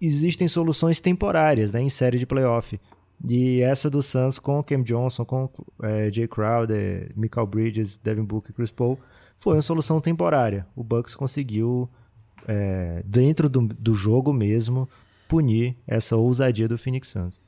existem 0.00 0.48
soluções 0.48 1.00
temporárias 1.00 1.72
né, 1.72 1.82
em 1.82 1.90
série 1.90 2.18
de 2.18 2.24
playoff. 2.24 2.80
E 3.28 3.60
essa 3.60 3.90
do 3.90 4.02
Suns 4.02 4.38
com 4.38 4.62
Cam 4.62 4.82
Johnson, 4.82 5.22
com 5.26 5.50
é, 5.82 6.10
Jay 6.10 6.26
Crowder, 6.26 7.12
Michael 7.14 7.46
Bridges, 7.46 7.98
Devin 8.02 8.24
Booker 8.24 8.50
e 8.50 8.54
Chris 8.54 8.70
Paul 8.70 8.98
foi 9.36 9.56
uma 9.56 9.62
solução 9.62 10.00
temporária. 10.00 10.66
O 10.74 10.82
Bucks 10.82 11.14
conseguiu, 11.14 11.86
é, 12.46 13.02
dentro 13.04 13.50
do, 13.50 13.66
do 13.66 13.94
jogo 13.94 14.32
mesmo, 14.32 14.88
punir 15.28 15.76
essa 15.86 16.16
ousadia 16.16 16.66
do 16.66 16.78
Phoenix 16.78 17.08
Suns. 17.08 17.47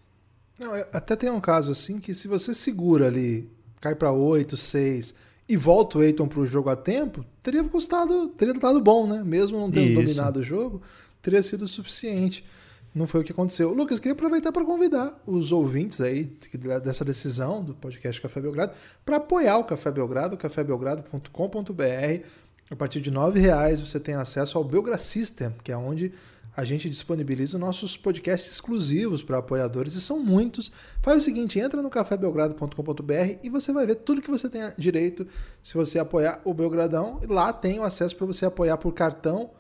Não, 0.61 0.75
até 0.93 1.17
tem 1.17 1.31
um 1.31 1.41
caso 1.41 1.73
assim 1.73 1.99
que 1.99 2.13
se 2.13 2.29
você 2.29 2.53
segura 2.53 3.07
ali, 3.07 3.51
cai 3.81 3.95
para 3.95 4.13
8, 4.13 4.59
6 4.59 5.15
e 5.49 5.57
volta 5.57 5.97
o 5.97 6.03
Eiton 6.03 6.29
pro 6.29 6.45
jogo 6.45 6.69
a 6.69 6.77
tempo, 6.77 7.25
teria 7.43 7.65
custado, 7.65 8.29
teria 8.29 8.53
dado 8.53 8.79
bom, 8.79 9.07
né? 9.07 9.25
Mesmo 9.25 9.59
não 9.59 9.71
tendo 9.71 9.87
Isso. 9.87 10.03
dominado 10.03 10.41
o 10.41 10.43
jogo, 10.43 10.83
teria 11.23 11.43
sido 11.43 11.67
suficiente. 11.67 12.45
Não 12.95 13.07
foi 13.07 13.23
o 13.23 13.25
que 13.25 13.33
aconteceu. 13.33 13.73
Lucas, 13.73 13.99
queria 13.99 14.13
aproveitar 14.13 14.53
para 14.53 14.65
convidar 14.65 15.19
os 15.27 15.51
ouvintes 15.51 15.99
aí 16.01 16.31
dessa 16.85 17.07
decisão 17.07 17.65
do 17.65 17.73
podcast 17.73 18.21
Café 18.21 18.41
Belgrado 18.41 18.73
para 19.03 19.17
apoiar 19.17 19.57
o 19.57 19.65
Café 19.65 19.91
Belgrado, 19.91 20.37
cafébelgrado.com.br. 20.37 22.27
A 22.71 22.77
partir 22.77 23.01
de 23.01 23.09
R$ 23.09 23.17
reais 23.35 23.81
você 23.81 23.99
tem 23.99 24.15
acesso 24.15 24.59
ao 24.59 24.65
Belgra 24.65 24.99
System, 24.99 25.55
que 25.65 25.73
é 25.73 25.77
onde 25.77 26.13
a 26.57 26.65
gente 26.65 26.91
disponibiliza 26.91 27.59
nossos 27.59 27.97
podcasts 27.97 28.51
exclusivos 28.51 29.23
para 29.23 29.39
apoiadores 29.39 29.95
e 29.95 30.01
são 30.01 30.19
muitos. 30.19 30.71
Faz 31.01 31.23
o 31.23 31.25
seguinte, 31.25 31.59
entra 31.59 31.81
no 31.81 31.91
cafébelgrado.com.br 31.91 33.39
e 33.43 33.49
você 33.49 33.73
vai 33.73 33.87
ver 33.87 33.97
tudo 33.97 34.23
que 34.23 34.31
você 34.31 34.49
tem 34.49 34.63
direito 34.77 35.27
se 35.63 35.75
você 35.75 35.99
apoiar 35.99 36.41
o 36.45 36.53
Belgradão. 36.53 37.21
Lá 37.29 37.53
tem 37.53 37.79
o 37.79 37.85
acesso 37.85 38.17
para 38.17 38.27
você 38.27 38.45
apoiar 38.45 38.77
por 38.79 38.93
cartão 38.93 39.51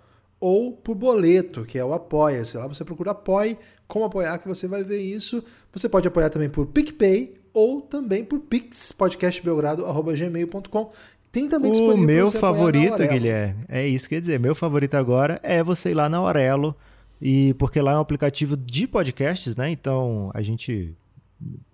ou 0.41 0.73
por 0.73 0.95
boleto, 0.95 1.65
que 1.65 1.79
é 1.79 1.85
o 1.85 1.93
Apoia-se. 1.93 2.57
Lá 2.57 2.67
você 2.67 2.85
procura 2.85 3.13
Apoie, 3.13 3.59
como 3.87 4.05
apoiar, 4.05 4.39
que 4.39 4.49
você 4.49 4.67
vai 4.67 4.83
ver 4.83 5.01
isso. 5.01 5.45
Você 5.73 5.89
pode 5.89 6.09
apoiar 6.09 6.31
também 6.31 6.49
por 6.49 6.67
PicPay 6.67 7.39
ou 7.53 7.83
também 7.83 8.25
por 8.25 8.41
Pix, 8.41 8.93
podcastbelgrado.gmail.com. 8.93 10.93
Tem 11.33 11.49
também 11.49 11.71
o 11.73 11.97
meu 11.97 12.29
favorito, 12.31 12.97
Guilherme, 12.97 13.65
é 13.69 13.87
isso 13.87 14.09
que 14.09 14.15
eu 14.15 14.17
ia 14.17 14.21
dizer. 14.21 14.41
Meu 14.41 14.55
favorito 14.55 14.95
agora 14.95 15.39
é 15.43 15.63
você 15.63 15.91
ir 15.91 15.95
lá 15.95 16.09
na 16.09 16.17
Aurelo, 16.17 16.75
e 17.21 17.55
porque 17.55 17.81
lá 17.81 17.93
é 17.93 17.97
um 17.97 18.01
aplicativo 18.01 18.57
de 18.57 18.89
podcasts, 18.89 19.55
né? 19.55 19.71
Então 19.71 20.31
a 20.35 20.43
gente 20.43 20.95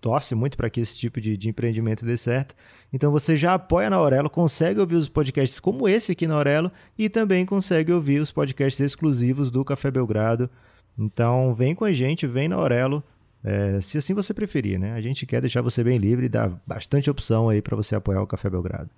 torce 0.00 0.34
muito 0.34 0.56
para 0.56 0.70
que 0.70 0.80
esse 0.80 0.96
tipo 0.96 1.20
de, 1.20 1.36
de, 1.36 1.48
empreendimento 1.48 2.04
dê 2.04 2.16
certo. 2.16 2.54
Então 2.92 3.10
você 3.10 3.34
já 3.34 3.54
apoia 3.54 3.90
na 3.90 3.96
Aurelo, 3.96 4.28
consegue 4.28 4.80
ouvir 4.80 4.96
os 4.96 5.08
podcasts 5.08 5.58
como 5.58 5.88
esse 5.88 6.12
aqui 6.12 6.26
na 6.26 6.34
Aurelo 6.34 6.70
e 6.98 7.08
também 7.08 7.44
consegue 7.46 7.92
ouvir 7.92 8.20
os 8.20 8.30
podcasts 8.30 8.80
exclusivos 8.80 9.50
do 9.50 9.64
Café 9.64 9.90
Belgrado. 9.90 10.50
Então 10.98 11.54
vem 11.54 11.74
com 11.74 11.84
a 11.84 11.92
gente, 11.92 12.26
vem 12.26 12.48
na 12.48 12.56
Aurelo, 12.56 13.02
é, 13.44 13.80
se 13.80 13.98
assim 13.98 14.14
você 14.14 14.32
preferir, 14.34 14.78
né? 14.78 14.92
A 14.92 15.00
gente 15.00 15.26
quer 15.26 15.40
deixar 15.40 15.62
você 15.62 15.82
bem 15.84 15.98
livre 15.98 16.26
e 16.26 16.28
dar 16.28 16.60
bastante 16.66 17.08
opção 17.10 17.48
aí 17.48 17.62
para 17.62 17.76
você 17.76 17.94
apoiar 17.94 18.22
o 18.22 18.26
Café 18.26 18.50
Belgrado. 18.50 18.90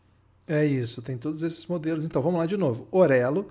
É 0.49 0.65
isso, 0.65 1.03
tem 1.03 1.19
todos 1.19 1.43
esses 1.43 1.67
modelos. 1.67 2.05
Então 2.05 2.23
vamos 2.23 2.41
lá 2.41 2.47
de 2.47 2.57
novo. 2.57 2.89
Orelo, 2.91 3.51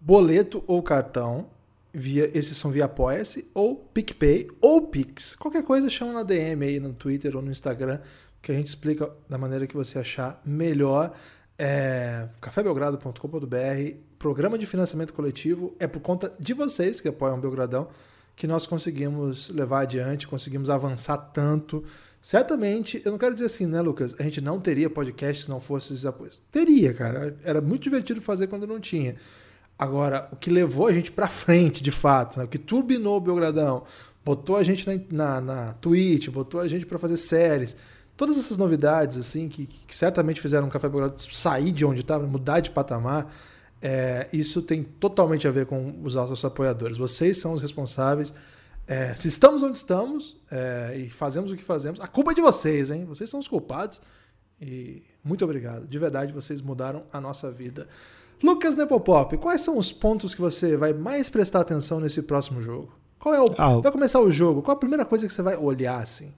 boleto 0.00 0.64
ou 0.66 0.82
cartão, 0.82 1.50
via, 1.92 2.30
esses 2.36 2.56
são 2.56 2.70
via 2.70 2.86
Apoia-se, 2.86 3.48
ou 3.52 3.76
PicPay, 3.76 4.50
ou 4.60 4.88
Pix. 4.88 5.36
Qualquer 5.36 5.62
coisa 5.62 5.90
chama 5.90 6.14
na 6.14 6.22
DM 6.22 6.64
aí 6.64 6.80
no 6.80 6.94
Twitter 6.94 7.36
ou 7.36 7.42
no 7.42 7.50
Instagram, 7.50 8.00
que 8.40 8.50
a 8.50 8.54
gente 8.54 8.68
explica 8.68 9.10
da 9.28 9.36
maneira 9.36 9.66
que 9.66 9.76
você 9.76 9.98
achar 9.98 10.40
melhor. 10.44 11.14
É, 11.58 12.26
cafébelgrado.com.br, 12.40 13.96
programa 14.18 14.56
de 14.56 14.64
financiamento 14.64 15.12
coletivo, 15.12 15.76
é 15.78 15.86
por 15.86 16.00
conta 16.00 16.32
de 16.40 16.54
vocês 16.54 17.02
que 17.02 17.08
apoiam 17.08 17.36
o 17.36 17.40
Belgradão 17.40 17.88
que 18.40 18.46
nós 18.46 18.66
conseguimos 18.66 19.50
levar 19.50 19.80
adiante, 19.80 20.26
conseguimos 20.26 20.70
avançar 20.70 21.18
tanto. 21.18 21.84
Certamente, 22.20 23.00
eu 23.04 23.12
não 23.12 23.18
quero 23.18 23.32
dizer 23.32 23.46
assim, 23.46 23.66
né, 23.66 23.80
Lucas? 23.80 24.14
A 24.18 24.22
gente 24.22 24.40
não 24.40 24.60
teria 24.60 24.90
podcast 24.90 25.44
se 25.44 25.50
não 25.50 25.58
fosse 25.58 25.92
esses 25.92 26.04
apoios. 26.04 26.42
Teria, 26.52 26.92
cara. 26.92 27.36
Era 27.42 27.60
muito 27.60 27.82
divertido 27.82 28.20
fazer 28.20 28.46
quando 28.46 28.66
não 28.66 28.78
tinha. 28.78 29.16
Agora, 29.78 30.28
o 30.30 30.36
que 30.36 30.50
levou 30.50 30.86
a 30.86 30.92
gente 30.92 31.10
para 31.10 31.28
frente, 31.28 31.82
de 31.82 31.90
fato, 31.90 32.38
né? 32.38 32.44
o 32.44 32.48
que 32.48 32.58
turbinou 32.58 33.16
o 33.16 33.20
Belgradão, 33.20 33.84
botou 34.22 34.56
a 34.56 34.62
gente 34.62 34.86
na, 34.86 35.00
na, 35.10 35.40
na 35.40 35.72
Twitch, 35.74 36.28
botou 36.28 36.60
a 36.60 36.68
gente 36.68 36.84
para 36.84 36.98
fazer 36.98 37.16
séries, 37.16 37.78
todas 38.14 38.36
essas 38.36 38.58
novidades, 38.58 39.16
assim, 39.16 39.48
que, 39.48 39.66
que 39.66 39.96
certamente 39.96 40.42
fizeram 40.42 40.68
o 40.68 40.70
Café 40.70 40.90
Belgrado 40.90 41.18
sair 41.32 41.72
de 41.72 41.86
onde 41.86 42.02
estava, 42.02 42.26
mudar 42.26 42.60
de 42.60 42.70
patamar, 42.70 43.34
é, 43.80 44.28
isso 44.30 44.60
tem 44.60 44.82
totalmente 44.82 45.48
a 45.48 45.50
ver 45.50 45.64
com 45.64 45.98
os 46.02 46.14
nossos 46.14 46.44
apoiadores. 46.44 46.98
Vocês 46.98 47.38
são 47.38 47.54
os 47.54 47.62
responsáveis 47.62 48.34
é, 48.90 49.14
se 49.14 49.28
estamos 49.28 49.62
onde 49.62 49.78
estamos 49.78 50.36
é, 50.50 50.96
e 50.96 51.10
fazemos 51.10 51.52
o 51.52 51.56
que 51.56 51.62
fazemos, 51.62 52.00
a 52.00 52.08
culpa 52.08 52.32
é 52.32 52.34
de 52.34 52.40
vocês, 52.40 52.90
hein? 52.90 53.04
Vocês 53.04 53.30
são 53.30 53.38
os 53.38 53.46
culpados. 53.46 54.02
E 54.60 55.04
muito 55.22 55.44
obrigado. 55.44 55.86
De 55.86 55.96
verdade, 55.96 56.32
vocês 56.32 56.60
mudaram 56.60 57.04
a 57.12 57.20
nossa 57.20 57.52
vida. 57.52 57.86
Lucas 58.42 58.74
Nepopop, 58.74 59.36
quais 59.36 59.60
são 59.60 59.78
os 59.78 59.92
pontos 59.92 60.34
que 60.34 60.40
você 60.40 60.76
vai 60.76 60.92
mais 60.92 61.28
prestar 61.28 61.60
atenção 61.60 62.00
nesse 62.00 62.20
próximo 62.22 62.60
jogo? 62.60 62.92
Qual 63.20 63.32
é 63.32 63.40
o. 63.40 63.44
Ah, 63.56 63.78
vai 63.78 63.92
começar 63.92 64.18
o 64.18 64.28
jogo. 64.28 64.60
Qual 64.60 64.76
a 64.76 64.80
primeira 64.80 65.04
coisa 65.04 65.24
que 65.24 65.32
você 65.32 65.42
vai 65.42 65.56
olhar 65.56 66.02
assim? 66.02 66.34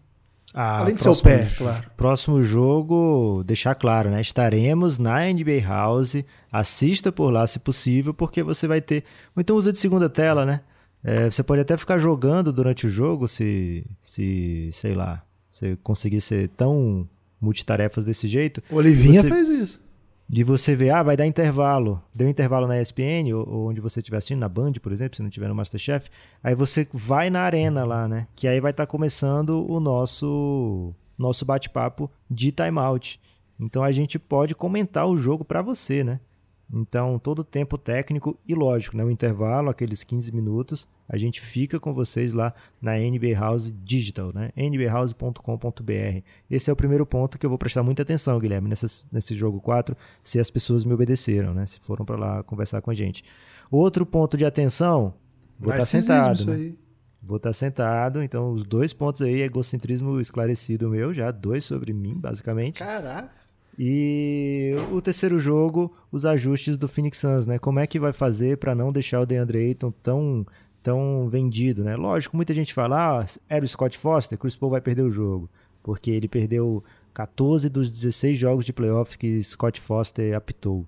Ah, 0.53 0.81
Além 0.81 0.95
do 0.95 1.01
seu 1.01 1.17
pé, 1.17 1.49
claro. 1.57 1.91
Próximo 1.97 2.43
jogo, 2.43 3.43
deixar 3.47 3.75
claro, 3.75 4.11
né? 4.11 4.21
Estaremos 4.21 4.99
na 4.99 5.21
NBA 5.21 5.67
House. 5.67 6.23
Assista 6.53 7.11
por 7.11 7.31
lá 7.31 7.47
se 7.47 7.61
possível, 7.61 8.13
porque 8.13 8.43
você 8.43 8.69
vai 8.69 8.83
ter. 8.83 9.05
Então 9.35 9.57
usa 9.57 9.73
de 9.73 9.79
segunda 9.79 10.11
tela, 10.11 10.45
né? 10.45 10.61
É, 11.05 11.31
você 11.31 11.43
pode 11.43 11.61
até 11.61 11.77
ficar 11.77 11.99
jogando 11.99 12.53
durante 12.53 12.87
o 12.87 12.91
jogo 12.91 13.27
se, 13.27 13.85
se 14.01 14.71
sei 14.73 14.95
lá, 14.95 15.25
você 15.51 15.77
conseguir 15.83 16.21
ser 16.21 16.49
tão 16.51 17.09
multitarefas 17.41 18.05
desse 18.05 18.29
jeito. 18.29 18.63
Olivinha 18.71 19.21
você, 19.21 19.29
fez 19.29 19.49
isso. 19.49 19.81
De 20.29 20.45
você 20.45 20.77
ver, 20.77 20.91
ah, 20.91 21.03
vai 21.03 21.17
dar 21.17 21.27
intervalo. 21.27 22.01
Deu 22.15 22.29
intervalo 22.29 22.69
na 22.69 22.81
ESPN, 22.81 23.35
ou, 23.35 23.49
ou 23.49 23.69
onde 23.69 23.81
você 23.81 23.99
estiver 24.01 24.19
assistindo, 24.19 24.39
na 24.39 24.49
Band, 24.49 24.73
por 24.81 24.93
exemplo, 24.93 25.17
se 25.17 25.23
não 25.23 25.29
tiver 25.29 25.49
no 25.49 25.55
Masterchef. 25.55 26.09
Aí 26.43 26.55
você 26.55 26.87
vai 26.93 27.29
na 27.29 27.41
arena 27.41 27.85
lá, 27.85 28.07
né? 28.07 28.29
Que 28.37 28.47
aí 28.47 28.61
vai 28.61 28.71
estar 28.71 28.87
tá 28.87 28.91
começando 28.91 29.69
o 29.69 29.81
nosso, 29.81 30.95
nosso 31.19 31.45
bate-papo 31.45 32.09
de 32.31 32.53
timeout. 32.53 33.21
Então 33.59 33.83
a 33.83 33.93
gente 33.93 34.19
pode 34.19 34.55
comentar 34.55 35.07
o 35.07 35.17
jogo 35.17 35.45
para 35.45 35.63
você, 35.63 36.05
né? 36.05 36.21
Então, 36.73 37.19
todo 37.19 37.41
o 37.41 37.45
tempo 37.45 37.77
técnico 37.77 38.39
e 38.49 38.55
lógico, 38.55 38.97
né, 38.97 39.05
o 39.05 39.11
intervalo, 39.11 39.69
aqueles 39.69 40.03
15 40.03 40.33
minutos, 40.33 40.89
a 41.07 41.19
gente 41.19 41.39
fica 41.39 41.79
com 41.79 41.93
vocês 41.93 42.33
lá 42.33 42.55
na 42.81 42.99
NB 42.99 43.35
House 43.35 43.71
Digital, 43.85 44.31
né? 44.35 44.51
nbhouse.com.br. 44.57 46.23
Esse 46.51 46.71
é 46.71 46.73
o 46.73 46.77
primeiro 46.77 47.05
ponto 47.05 47.39
que 47.39 47.45
eu 47.45 47.51
vou 47.51 47.59
prestar 47.59 47.83
muita 47.83 48.01
atenção, 48.01 48.39
Guilherme, 48.39 48.71
nessa, 48.71 48.87
nesse 49.13 49.35
jogo 49.35 49.61
4, 49.61 49.95
se 50.25 50.41
as 50.41 50.51
pessoas 50.51 50.87
me 50.87 50.95
obedeceram, 50.95 51.53
né? 51.53 51.67
Se 51.67 51.79
foram 51.81 52.07
para 52.07 52.17
lá 52.17 52.43
conversar 52.43 52.81
com 52.81 52.91
a 52.91 52.95
gente. 52.95 53.23
Outro 53.71 54.07
ponto 54.07 54.39
de 54.39 54.47
atenção, 54.47 55.13
vou 55.61 55.73
estar 55.73 55.81
tá 55.81 55.87
sentado. 55.87 56.47
Né? 56.47 56.73
Vou 57.23 57.37
estar 57.37 57.51
tá 57.51 57.53
sentado, 57.53 58.23
então 58.23 58.51
os 58.51 58.65
dois 58.65 58.95
pontos 58.95 59.21
aí, 59.21 59.43
egocentrismo 59.43 60.19
esclarecido 60.21 60.89
meu, 60.89 61.13
já 61.13 61.31
dois 61.31 61.65
sobre 61.65 61.93
mim, 61.93 62.15
basicamente. 62.15 62.79
Caraca! 62.79 63.42
E 63.79 64.75
o 64.91 65.01
terceiro 65.01 65.39
jogo, 65.39 65.95
os 66.11 66.27
ajustes 66.27 66.77
do 66.77 66.87
Phoenix 66.87 67.19
Suns, 67.19 67.47
né? 67.47 67.59
Como 67.59 67.79
é 67.79 67.87
que 67.87 67.99
vai 67.99 68.13
fazer 68.13 68.59
para 68.59 68.75
não 68.75 68.93
deixar 68.93 69.21
o 69.21 69.27
DeAndre 69.27 69.59
Ayton 69.59 69.91
tão 70.03 70.47
tão 70.83 71.29
vendido, 71.29 71.85
né? 71.85 71.95
Lógico, 71.95 72.37
muita 72.37 72.53
gente 72.53 72.75
fala, 72.75 73.21
ah, 73.21 73.27
era 73.49 73.65
o 73.65 73.69
Scott 73.69 73.97
Foster, 73.97 74.37
Chris 74.37 74.57
Paul 74.57 74.73
vai 74.73 74.81
perder 74.81 75.03
o 75.03 75.11
jogo, 75.11 75.49
porque 75.83 76.11
ele 76.11 76.27
perdeu 76.27 76.83
14 77.15 77.69
dos 77.69 77.91
16 77.91 78.37
jogos 78.37 78.65
de 78.65 78.73
playoff 78.73 79.17
que 79.17 79.43
Scott 79.45 79.81
Foster 79.81 80.35
apitou. 80.35 80.85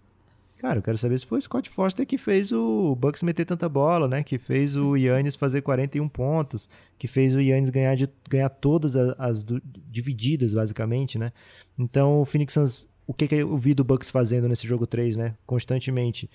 Cara, 0.64 0.78
eu 0.78 0.82
quero 0.82 0.96
saber 0.96 1.18
se 1.18 1.26
foi 1.26 1.40
o 1.40 1.42
Scott 1.42 1.68
Foster 1.68 2.06
que 2.06 2.16
fez 2.16 2.50
o 2.50 2.96
Bucks 2.96 3.22
meter 3.22 3.44
tanta 3.44 3.68
bola, 3.68 4.08
né? 4.08 4.22
Que 4.22 4.38
fez 4.38 4.74
o 4.74 4.96
Yannis 4.96 5.36
fazer 5.36 5.60
41 5.60 6.08
pontos, 6.08 6.70
que 6.96 7.06
fez 7.06 7.34
o 7.34 7.38
Yannis 7.38 7.68
ganhar, 7.68 7.94
de, 7.94 8.08
ganhar 8.30 8.48
todas 8.48 8.96
as, 8.96 9.14
as 9.18 9.44
divididas, 9.90 10.54
basicamente, 10.54 11.18
né? 11.18 11.32
Então, 11.78 12.18
o 12.18 12.24
Phoenix 12.24 12.54
Suns, 12.54 12.88
o 13.06 13.12
que, 13.12 13.28
que 13.28 13.34
eu 13.34 13.54
vi 13.58 13.74
do 13.74 13.84
Bucks 13.84 14.08
fazendo 14.08 14.48
nesse 14.48 14.66
jogo 14.66 14.86
3, 14.86 15.16
né? 15.16 15.34
Constantemente. 15.44 16.30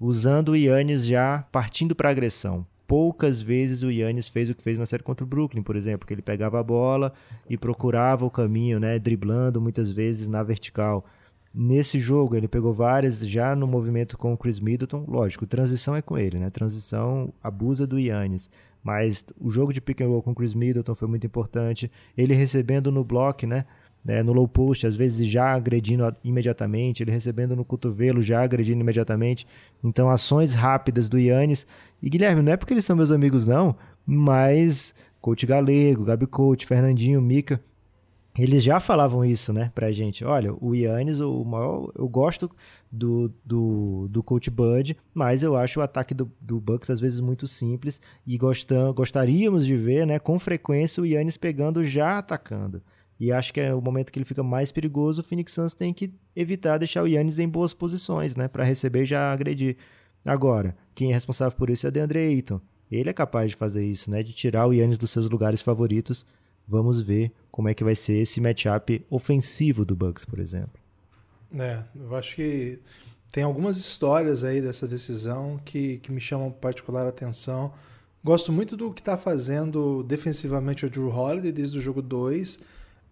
usando 0.00 0.48
o 0.48 0.56
Yannis 0.56 1.06
já 1.06 1.46
partindo 1.52 1.94
para 1.94 2.10
agressão. 2.10 2.66
Poucas 2.84 3.40
vezes 3.40 3.84
o 3.84 3.92
Yannis 3.92 4.26
fez 4.26 4.50
o 4.50 4.56
que 4.56 4.62
fez 4.62 4.76
na 4.76 4.86
série 4.86 5.04
contra 5.04 5.22
o 5.24 5.28
Brooklyn, 5.28 5.62
por 5.62 5.76
exemplo, 5.76 6.04
que 6.04 6.12
ele 6.12 6.22
pegava 6.22 6.58
a 6.58 6.64
bola 6.64 7.12
e 7.48 7.56
procurava 7.56 8.26
o 8.26 8.30
caminho, 8.30 8.80
né, 8.80 8.98
driblando 8.98 9.60
muitas 9.60 9.88
vezes 9.88 10.26
na 10.26 10.42
vertical. 10.42 11.06
Nesse 11.54 11.98
jogo, 11.98 12.36
ele 12.36 12.46
pegou 12.46 12.72
várias 12.72 13.26
já 13.26 13.56
no 13.56 13.66
movimento 13.66 14.16
com 14.18 14.32
o 14.32 14.36
Chris 14.36 14.60
Middleton. 14.60 15.04
Lógico, 15.08 15.46
transição 15.46 15.96
é 15.96 16.02
com 16.02 16.16
ele, 16.16 16.38
né? 16.38 16.50
Transição 16.50 17.32
abusa 17.42 17.86
do 17.86 17.98
Yannis. 17.98 18.50
Mas 18.82 19.24
o 19.40 19.50
jogo 19.50 19.72
de 19.72 19.80
pick 19.80 20.00
and 20.00 20.08
roll 20.08 20.22
com 20.22 20.30
o 20.30 20.34
Chris 20.34 20.54
Middleton 20.54 20.94
foi 20.94 21.08
muito 21.08 21.26
importante. 21.26 21.90
Ele 22.16 22.34
recebendo 22.34 22.92
no 22.92 23.02
block, 23.02 23.46
né? 23.46 23.64
É, 24.06 24.22
no 24.22 24.32
low 24.32 24.46
post, 24.46 24.86
às 24.86 24.94
vezes 24.94 25.26
já 25.26 25.52
agredindo 25.52 26.04
imediatamente, 26.22 27.02
ele 27.02 27.10
recebendo 27.10 27.56
no 27.56 27.64
cotovelo, 27.64 28.22
já 28.22 28.42
agredindo 28.42 28.80
imediatamente. 28.80 29.46
Então, 29.82 30.08
ações 30.08 30.54
rápidas 30.54 31.08
do 31.08 31.18
Yannis. 31.18 31.66
E 32.00 32.08
Guilherme, 32.08 32.40
não 32.40 32.52
é 32.52 32.56
porque 32.56 32.72
eles 32.72 32.84
são 32.84 32.96
meus 32.96 33.10
amigos, 33.10 33.46
não, 33.46 33.76
mas 34.06 34.94
Coach 35.20 35.44
Galego, 35.44 36.04
Gabi 36.04 36.26
Coach, 36.26 36.64
Fernandinho, 36.64 37.20
Mica, 37.20 37.60
eles 38.38 38.62
já 38.62 38.78
falavam 38.78 39.24
isso, 39.24 39.52
né, 39.52 39.70
pra 39.74 39.90
gente. 39.90 40.24
Olha, 40.24 40.54
o 40.54 40.74
Yannis, 40.74 41.20
o 41.20 41.44
maior, 41.44 41.90
eu 41.96 42.08
gosto 42.08 42.50
do, 42.90 43.32
do, 43.44 44.06
do 44.08 44.22
Coach 44.22 44.50
Bud, 44.50 44.96
mas 45.12 45.42
eu 45.42 45.56
acho 45.56 45.80
o 45.80 45.82
ataque 45.82 46.14
do, 46.14 46.30
do 46.40 46.60
Bucks 46.60 46.90
às 46.90 47.00
vezes 47.00 47.20
muito 47.20 47.46
simples 47.46 48.00
e 48.26 48.38
gostam, 48.38 48.92
gostaríamos 48.92 49.66
de 49.66 49.76
ver, 49.76 50.06
né, 50.06 50.18
com 50.18 50.38
frequência 50.38 51.02
o 51.02 51.06
Yannis 51.06 51.36
pegando 51.36 51.84
já 51.84 52.18
atacando. 52.18 52.82
E 53.18 53.32
acho 53.32 53.52
que 53.52 53.60
é 53.60 53.74
o 53.74 53.80
momento 53.80 54.12
que 54.12 54.18
ele 54.18 54.24
fica 54.24 54.42
mais 54.42 54.70
perigoso, 54.70 55.20
o 55.20 55.24
Phoenix 55.24 55.52
Suns 55.52 55.74
tem 55.74 55.92
que 55.92 56.14
evitar 56.36 56.78
deixar 56.78 57.02
o 57.02 57.08
Yannis 57.08 57.38
em 57.38 57.48
boas 57.48 57.74
posições, 57.74 58.36
né, 58.36 58.46
para 58.46 58.64
receber 58.64 59.02
e 59.02 59.06
já 59.06 59.32
agredir. 59.32 59.76
Agora, 60.24 60.76
quem 60.94 61.10
é 61.10 61.14
responsável 61.14 61.56
por 61.56 61.70
isso 61.70 61.86
é 61.86 61.88
o 61.88 61.92
DeAndre 61.92 62.18
Ayton. 62.18 62.60
Ele 62.90 63.10
é 63.10 63.12
capaz 63.12 63.50
de 63.50 63.56
fazer 63.56 63.84
isso, 63.84 64.10
né, 64.10 64.22
de 64.22 64.32
tirar 64.32 64.66
o 64.66 64.72
Yannis 64.72 64.98
dos 64.98 65.10
seus 65.10 65.28
lugares 65.28 65.60
favoritos. 65.60 66.24
Vamos 66.68 67.00
ver 67.00 67.32
como 67.50 67.68
é 67.68 67.74
que 67.74 67.82
vai 67.82 67.94
ser 67.94 68.18
esse 68.18 68.40
matchup 68.40 69.04
ofensivo 69.08 69.84
do 69.84 69.96
Bucks, 69.96 70.24
por 70.24 70.38
exemplo. 70.38 70.80
É, 71.58 71.82
eu 71.96 72.14
acho 72.14 72.36
que 72.36 72.78
tem 73.32 73.42
algumas 73.42 73.78
histórias 73.78 74.44
aí 74.44 74.60
dessa 74.60 74.86
decisão 74.86 75.58
que, 75.64 75.98
que 75.98 76.12
me 76.12 76.20
chamam 76.20 76.50
particular 76.50 77.06
atenção. 77.06 77.72
Gosto 78.22 78.52
muito 78.52 78.76
do 78.76 78.92
que 78.92 79.00
está 79.00 79.16
fazendo 79.16 80.02
defensivamente 80.02 80.84
o 80.84 80.90
Drew 80.90 81.08
Holiday 81.08 81.52
desde 81.52 81.78
o 81.78 81.80
jogo 81.80 82.02
2. 82.02 82.60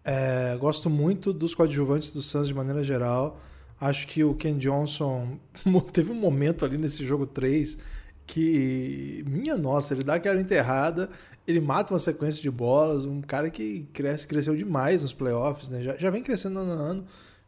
É, 0.03 0.55
gosto 0.59 0.89
muito 0.89 1.33
dos 1.33 1.55
coadjuvantes 1.55 2.11
do 2.11 2.21
Suns 2.21 2.47
de 2.47 2.53
maneira 2.53 2.83
geral. 2.83 3.41
Acho 3.79 4.07
que 4.07 4.23
o 4.23 4.33
Ken 4.35 4.57
Johnson 4.57 5.37
teve 5.91 6.11
um 6.11 6.15
momento 6.15 6.63
ali 6.63 6.77
nesse 6.77 7.05
jogo 7.05 7.25
3 7.25 7.77
que, 8.25 9.23
minha 9.25 9.57
nossa, 9.57 9.93
ele 9.93 10.03
dá 10.03 10.15
aquela 10.15 10.41
enterrada, 10.41 11.09
ele 11.47 11.61
mata 11.61 11.93
uma 11.93 11.99
sequência 11.99 12.41
de 12.41 12.51
bolas, 12.51 13.05
um 13.05 13.21
cara 13.21 13.49
que 13.49 13.87
cresce, 13.93 14.27
cresceu 14.27 14.55
demais 14.55 15.01
nos 15.01 15.13
playoffs, 15.13 15.69
né? 15.69 15.81
Já, 15.81 15.95
já 15.95 16.09
vem 16.09 16.21
crescendo 16.21 16.59
ano 16.59 16.71
a 16.73 16.75
ano, 16.75 17.05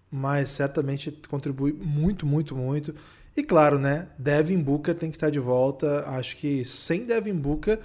mas 0.10 0.50
certamente 0.50 1.12
contribui 1.30 1.74
muito, 1.74 2.26
muito, 2.26 2.56
muito. 2.56 2.96
E 3.36 3.44
claro, 3.44 3.78
né? 3.78 4.08
Devin 4.18 4.58
Booker 4.58 4.96
tem 4.96 5.12
que 5.12 5.18
estar 5.18 5.30
de 5.30 5.40
volta. 5.40 6.06
Acho 6.08 6.38
que 6.38 6.64
sem 6.64 7.06
Devin 7.06 7.36
Booker 7.36 7.78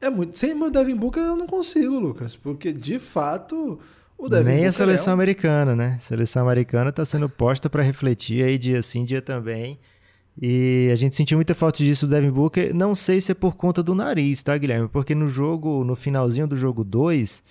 é 0.00 0.08
muito. 0.08 0.38
Sem 0.38 0.60
o 0.60 0.70
Devin 0.70 0.96
Booker 0.96 1.22
eu 1.22 1.36
não 1.36 1.46
consigo, 1.46 1.98
Lucas, 1.98 2.34
porque 2.34 2.72
de 2.72 2.98
fato 2.98 3.78
o 4.16 4.26
Devin 4.26 4.44
Nem 4.44 4.54
Booker 4.54 4.68
a 4.68 4.72
seleção 4.72 5.10
é 5.12 5.14
um... 5.14 5.18
americana, 5.18 5.76
né? 5.76 5.94
A 5.98 6.00
seleção 6.00 6.42
americana 6.42 6.88
está 6.88 7.04
sendo 7.04 7.28
posta 7.28 7.68
para 7.68 7.82
refletir 7.82 8.42
aí 8.42 8.56
dia 8.56 8.82
sim, 8.82 9.04
dia 9.04 9.20
também. 9.20 9.78
E 10.40 10.88
a 10.92 10.94
gente 10.94 11.16
sentiu 11.16 11.36
muita 11.36 11.54
falta 11.54 11.78
disso 11.78 12.06
do 12.06 12.10
Devin 12.10 12.30
Booker. 12.30 12.72
Não 12.72 12.94
sei 12.94 13.20
se 13.20 13.32
é 13.32 13.34
por 13.34 13.56
conta 13.56 13.82
do 13.82 13.94
nariz, 13.94 14.42
tá, 14.42 14.56
Guilherme? 14.56 14.88
Porque 14.88 15.14
no 15.14 15.26
jogo, 15.26 15.82
no 15.84 15.96
finalzinho 15.96 16.46
do 16.46 16.54
jogo 16.54 16.84
2, 16.84 17.42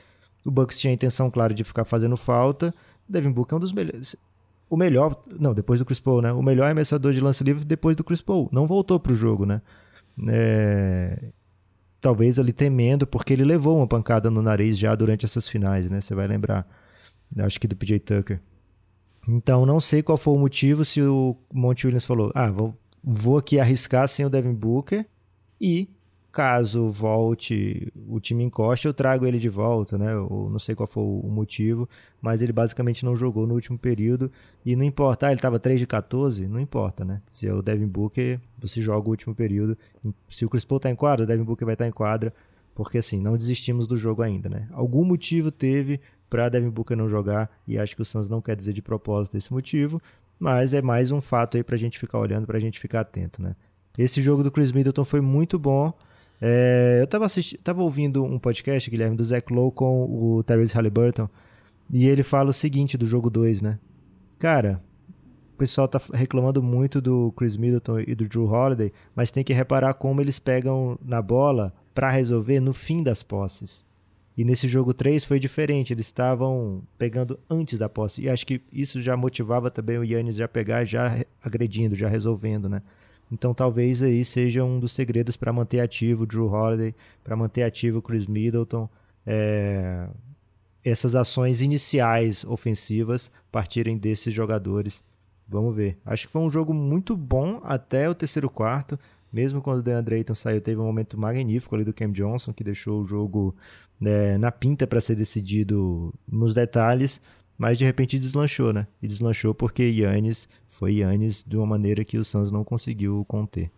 o 0.45 0.51
Bucks 0.51 0.79
tinha 0.79 0.91
a 0.91 0.93
intenção, 0.93 1.29
claro, 1.29 1.53
de 1.53 1.65
ficar 1.65 1.83
fazendo 1.83 2.15
falta. 2.15 2.73
O 3.07 3.12
Devin 3.12 3.31
Booker 3.31 3.55
é 3.55 3.57
um 3.57 3.59
dos 3.59 3.73
melhores. 3.73 4.15
O 4.69 4.77
melhor, 4.77 5.21
não, 5.38 5.53
depois 5.53 5.79
do 5.79 5.85
Chris 5.85 5.99
Paul, 5.99 6.21
né? 6.21 6.31
O 6.31 6.41
melhor 6.41 6.65
arremessador 6.65 7.12
de 7.12 7.19
lance 7.19 7.43
livre 7.43 7.65
depois 7.65 7.95
do 7.95 8.03
Chris 8.03 8.21
Paul. 8.21 8.49
Não 8.51 8.65
voltou 8.65 8.99
pro 8.99 9.15
jogo, 9.15 9.45
né? 9.45 9.62
É... 10.29 11.25
Talvez 11.99 12.39
ali 12.39 12.53
temendo, 12.53 13.05
porque 13.05 13.33
ele 13.33 13.43
levou 13.43 13.77
uma 13.77 13.88
pancada 13.88 14.29
no 14.29 14.41
nariz 14.41 14.77
já 14.77 14.95
durante 14.95 15.25
essas 15.25 15.47
finais, 15.47 15.89
né? 15.89 15.99
Você 15.99 16.15
vai 16.15 16.27
lembrar. 16.27 16.65
Acho 17.39 17.59
que 17.59 17.67
do 17.67 17.75
PJ 17.75 17.99
Tucker. 17.99 18.39
Então, 19.27 19.65
não 19.65 19.79
sei 19.79 20.01
qual 20.01 20.17
foi 20.17 20.33
o 20.33 20.39
motivo 20.39 20.85
se 20.85 21.01
o 21.01 21.35
Monte 21.53 21.85
Williams 21.85 22.05
falou: 22.05 22.31
ah, 22.33 22.51
vou, 22.51 22.73
vou 23.03 23.37
aqui 23.37 23.59
arriscar 23.59 24.07
sem 24.07 24.25
o 24.25 24.29
Devin 24.29 24.53
Booker 24.53 25.05
e 25.59 25.89
caso 26.37 26.87
volte 26.87 27.91
o 28.07 28.19
time 28.19 28.43
encoste, 28.43 28.85
eu 28.85 28.93
trago 28.93 29.25
ele 29.25 29.39
de 29.39 29.49
volta, 29.49 29.97
né? 29.97 30.13
Eu 30.13 30.47
não 30.51 30.59
sei 30.59 30.75
qual 30.75 30.85
foi 30.85 31.01
o 31.01 31.27
motivo, 31.31 31.89
mas 32.21 32.43
ele 32.43 32.53
basicamente 32.53 33.03
não 33.03 33.15
jogou 33.15 33.47
no 33.47 33.55
último 33.55 33.75
período 33.75 34.31
e 34.63 34.75
não 34.75 34.83
importa, 34.83 35.25
ah, 35.25 35.29
ele 35.29 35.39
estava 35.39 35.57
3 35.57 35.79
de 35.79 35.87
14, 35.87 36.47
não 36.47 36.59
importa, 36.59 37.03
né? 37.03 37.23
Se 37.27 37.47
é 37.47 37.53
o 37.53 37.63
Devin 37.63 37.87
Booker, 37.87 38.39
você 38.59 38.79
joga 38.79 39.07
o 39.07 39.09
último 39.09 39.33
período. 39.33 39.75
Se 40.29 40.45
o 40.45 40.49
Chris 40.49 40.63
Paul 40.63 40.79
tá 40.79 40.91
em 40.91 40.95
quadra, 40.95 41.23
o 41.23 41.27
Devin 41.27 41.43
Booker 41.43 41.65
vai 41.65 41.73
estar 41.73 41.85
tá 41.85 41.89
em 41.89 41.91
quadra, 41.91 42.31
porque 42.75 42.99
assim, 42.99 43.19
não 43.19 43.35
desistimos 43.35 43.87
do 43.87 43.97
jogo 43.97 44.21
ainda, 44.21 44.47
né? 44.47 44.67
Algum 44.73 45.03
motivo 45.03 45.49
teve 45.49 45.99
para 46.29 46.49
Devin 46.49 46.69
Booker 46.69 46.95
não 46.95 47.09
jogar 47.09 47.49
e 47.67 47.77
acho 47.77 47.95
que 47.95 48.01
o 48.01 48.05
Suns 48.05 48.29
não 48.29 48.41
quer 48.41 48.55
dizer 48.55 48.73
de 48.73 48.81
propósito 48.81 49.37
esse 49.37 49.51
motivo, 49.51 50.01
mas 50.39 50.73
é 50.73 50.81
mais 50.81 51.11
um 51.11 51.21
fato 51.21 51.57
aí 51.57 51.63
para 51.63 51.75
a 51.75 51.79
gente 51.79 51.97
ficar 51.97 52.19
olhando, 52.19 52.45
para 52.45 52.57
a 52.57 52.61
gente 52.61 52.79
ficar 52.79 53.01
atento, 53.01 53.41
né? 53.41 53.55
Esse 53.97 54.21
jogo 54.21 54.43
do 54.43 54.51
Chris 54.51 54.71
Middleton 54.71 55.03
foi 55.03 55.21
muito 55.21 55.57
bom. 55.57 55.91
É, 56.39 56.97
eu 56.99 57.05
estava 57.05 57.25
tava 57.63 57.81
ouvindo 57.81 58.23
um 58.23 58.37
podcast, 58.37 58.89
Guilherme, 58.91 59.17
do 59.17 59.23
Zach 59.23 59.51
Lowe 59.51 59.71
com 59.71 60.05
o 60.05 60.43
Tyrese 60.43 60.75
Halliburton, 60.75 61.27
e 61.91 62.07
ele 62.07 62.21
fala 62.21 62.49
o 62.49 62.53
seguinte 62.53 62.97
do 62.97 63.07
jogo 63.07 63.29
2, 63.29 63.61
né? 63.61 63.79
Cara, 64.37 64.83
o 65.55 65.57
pessoal 65.57 65.87
tá 65.87 65.99
reclamando 66.13 66.61
muito 66.61 67.01
do 67.01 67.31
Chris 67.31 67.57
Middleton 67.57 68.01
e 68.01 68.13
do 68.13 68.27
Drew 68.27 68.45
Holiday, 68.45 68.93
mas 69.15 69.31
tem 69.31 69.43
que 69.43 69.53
reparar 69.53 69.95
como 69.95 70.21
eles 70.21 70.37
pegam 70.37 70.99
na 71.03 71.19
bola 71.19 71.73
para 71.95 72.11
resolver 72.11 72.59
no 72.59 72.73
fim 72.73 73.01
das 73.01 73.23
posses. 73.23 73.87
E 74.38 74.45
nesse 74.45 74.67
jogo 74.67 74.93
3 74.93 75.26
foi 75.26 75.39
diferente, 75.39 75.91
eles 75.91 76.06
estavam 76.06 76.84
pegando 76.95 77.39
antes 77.50 77.80
da 77.80 77.89
posse. 77.89 78.21
E 78.21 78.30
acho 78.30 78.45
que 78.45 78.62
isso 78.71 79.02
já 79.02 79.17
motivava 79.17 79.71
também 79.71 79.97
o 79.97 80.04
Yannis 80.04 80.36
já 80.36 80.47
pegar, 80.47 80.84
já 80.84 81.26
agredindo, 81.41 81.95
já 81.95 82.08
resolvendo, 82.08 82.69
né? 82.69 82.84
Então 83.32 83.52
talvez 83.52 84.04
aí 84.04 84.23
seja 84.23 84.63
um 84.63 84.80
dos 84.80 84.91
segredos 84.91 85.36
para 85.36 85.52
manter 85.52 85.80
ativo 85.80 86.23
o 86.23 86.26
Drew 86.28 86.47
Holiday, 86.47 86.93
para 87.23 87.36
manter 87.36 87.63
ativo 87.63 87.97
o 87.97 88.02
Chris 88.02 88.28
Middleton. 88.28 88.88
É... 89.26 90.08
Essas 90.86 91.15
ações 91.15 91.62
iniciais 91.62 92.45
ofensivas 92.45 93.32
partirem 93.52 93.97
desses 93.97 94.32
jogadores. 94.34 95.04
Vamos 95.47 95.76
ver. 95.76 95.97
Acho 96.06 96.28
que 96.28 96.32
foi 96.32 96.41
um 96.41 96.50
jogo 96.50 96.73
muito 96.73 97.17
bom 97.17 97.60
até 97.63 98.08
o 98.08 98.13
terceiro 98.13 98.50
quarto. 98.50 99.00
Mesmo 99.31 99.61
quando 99.61 99.79
o 99.79 99.83
DeAndre 99.83 100.15
Ayton 100.15 100.35
saiu, 100.35 100.61
teve 100.61 100.79
um 100.79 100.85
momento 100.85 101.17
magnífico 101.17 101.75
ali 101.75 101.83
do 101.83 101.93
Cam 101.93 102.11
Johnson, 102.11 102.53
que 102.53 102.63
deixou 102.63 103.01
o 103.01 103.05
jogo 103.05 103.55
né, 103.99 104.37
na 104.37 104.51
pinta 104.51 104.87
para 104.87 105.01
ser 105.01 105.15
decidido 105.15 106.13
nos 106.27 106.53
detalhes, 106.53 107.19
mas 107.57 107.77
de 107.77 107.83
repente 107.83 108.19
deslanchou, 108.19 108.71
né? 108.71 108.87
E 109.01 109.07
deslanchou 109.07 109.53
porque 109.53 109.83
Yannis 109.83 110.47
foi 110.67 110.97
Yannis 110.97 111.43
de 111.45 111.57
uma 111.57 111.65
maneira 111.65 112.05
que 112.05 112.17
o 112.17 112.23
Suns 112.23 112.51
não 112.51 112.63
conseguiu 112.63 113.25
conter. 113.27 113.71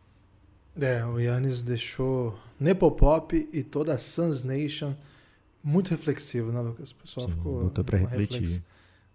É, 0.80 1.04
o 1.06 1.20
Yannis 1.20 1.62
deixou 1.62 2.38
Nepopop 2.60 3.50
e 3.52 3.64
toda 3.64 3.94
a 3.94 3.98
Suns 3.98 4.44
Nation 4.44 4.94
muito 5.64 5.90
reflexivo, 5.90 6.52
né, 6.52 6.62
Lucas? 6.62 6.92
O 6.92 6.96
pessoal 6.96 7.28
Sim, 7.28 7.34
ficou. 7.34 7.64
Botou 7.64 7.84
para 7.84 7.98
refletir. 7.98 8.42
Reflex... 8.42 8.64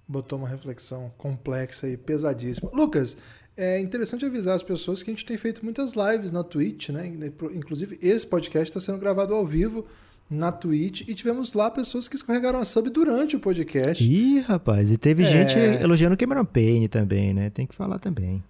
Botou 0.06 0.38
uma 0.38 0.48
reflexão 0.48 1.10
complexa 1.16 1.88
e 1.88 1.96
pesadíssima. 1.96 2.70
Lucas, 2.74 3.16
é 3.56 3.78
interessante 3.78 4.24
avisar 4.24 4.54
as 4.54 4.62
pessoas 4.62 5.02
que 5.02 5.10
a 5.10 5.14
gente 5.14 5.24
tem 5.24 5.36
feito 5.36 5.64
muitas 5.64 5.94
lives 5.94 6.32
na 6.32 6.42
Twitch, 6.42 6.88
né? 6.88 7.12
Inclusive, 7.54 7.98
esse 8.02 8.26
podcast 8.26 8.70
está 8.70 8.80
sendo 8.80 8.98
gravado 8.98 9.34
ao 9.34 9.46
vivo 9.46 9.86
na 10.28 10.50
Twitch 10.50 11.02
e 11.06 11.14
tivemos 11.14 11.52
lá 11.52 11.70
pessoas 11.70 12.08
que 12.08 12.16
escorregaram 12.16 12.58
a 12.58 12.64
sub 12.64 12.90
durante 12.90 13.36
o 13.36 13.40
podcast. 13.40 14.02
Ih, 14.02 14.40
rapaz, 14.40 14.90
e 14.90 14.96
teve 14.96 15.22
é... 15.22 15.26
gente 15.26 15.58
elogiando 15.82 16.14
o 16.14 16.18
Cameron 16.18 16.44
Payne 16.44 16.88
também, 16.88 17.32
né? 17.32 17.50
Tem 17.50 17.66
que 17.66 17.74
falar 17.74 17.98
também. 17.98 18.42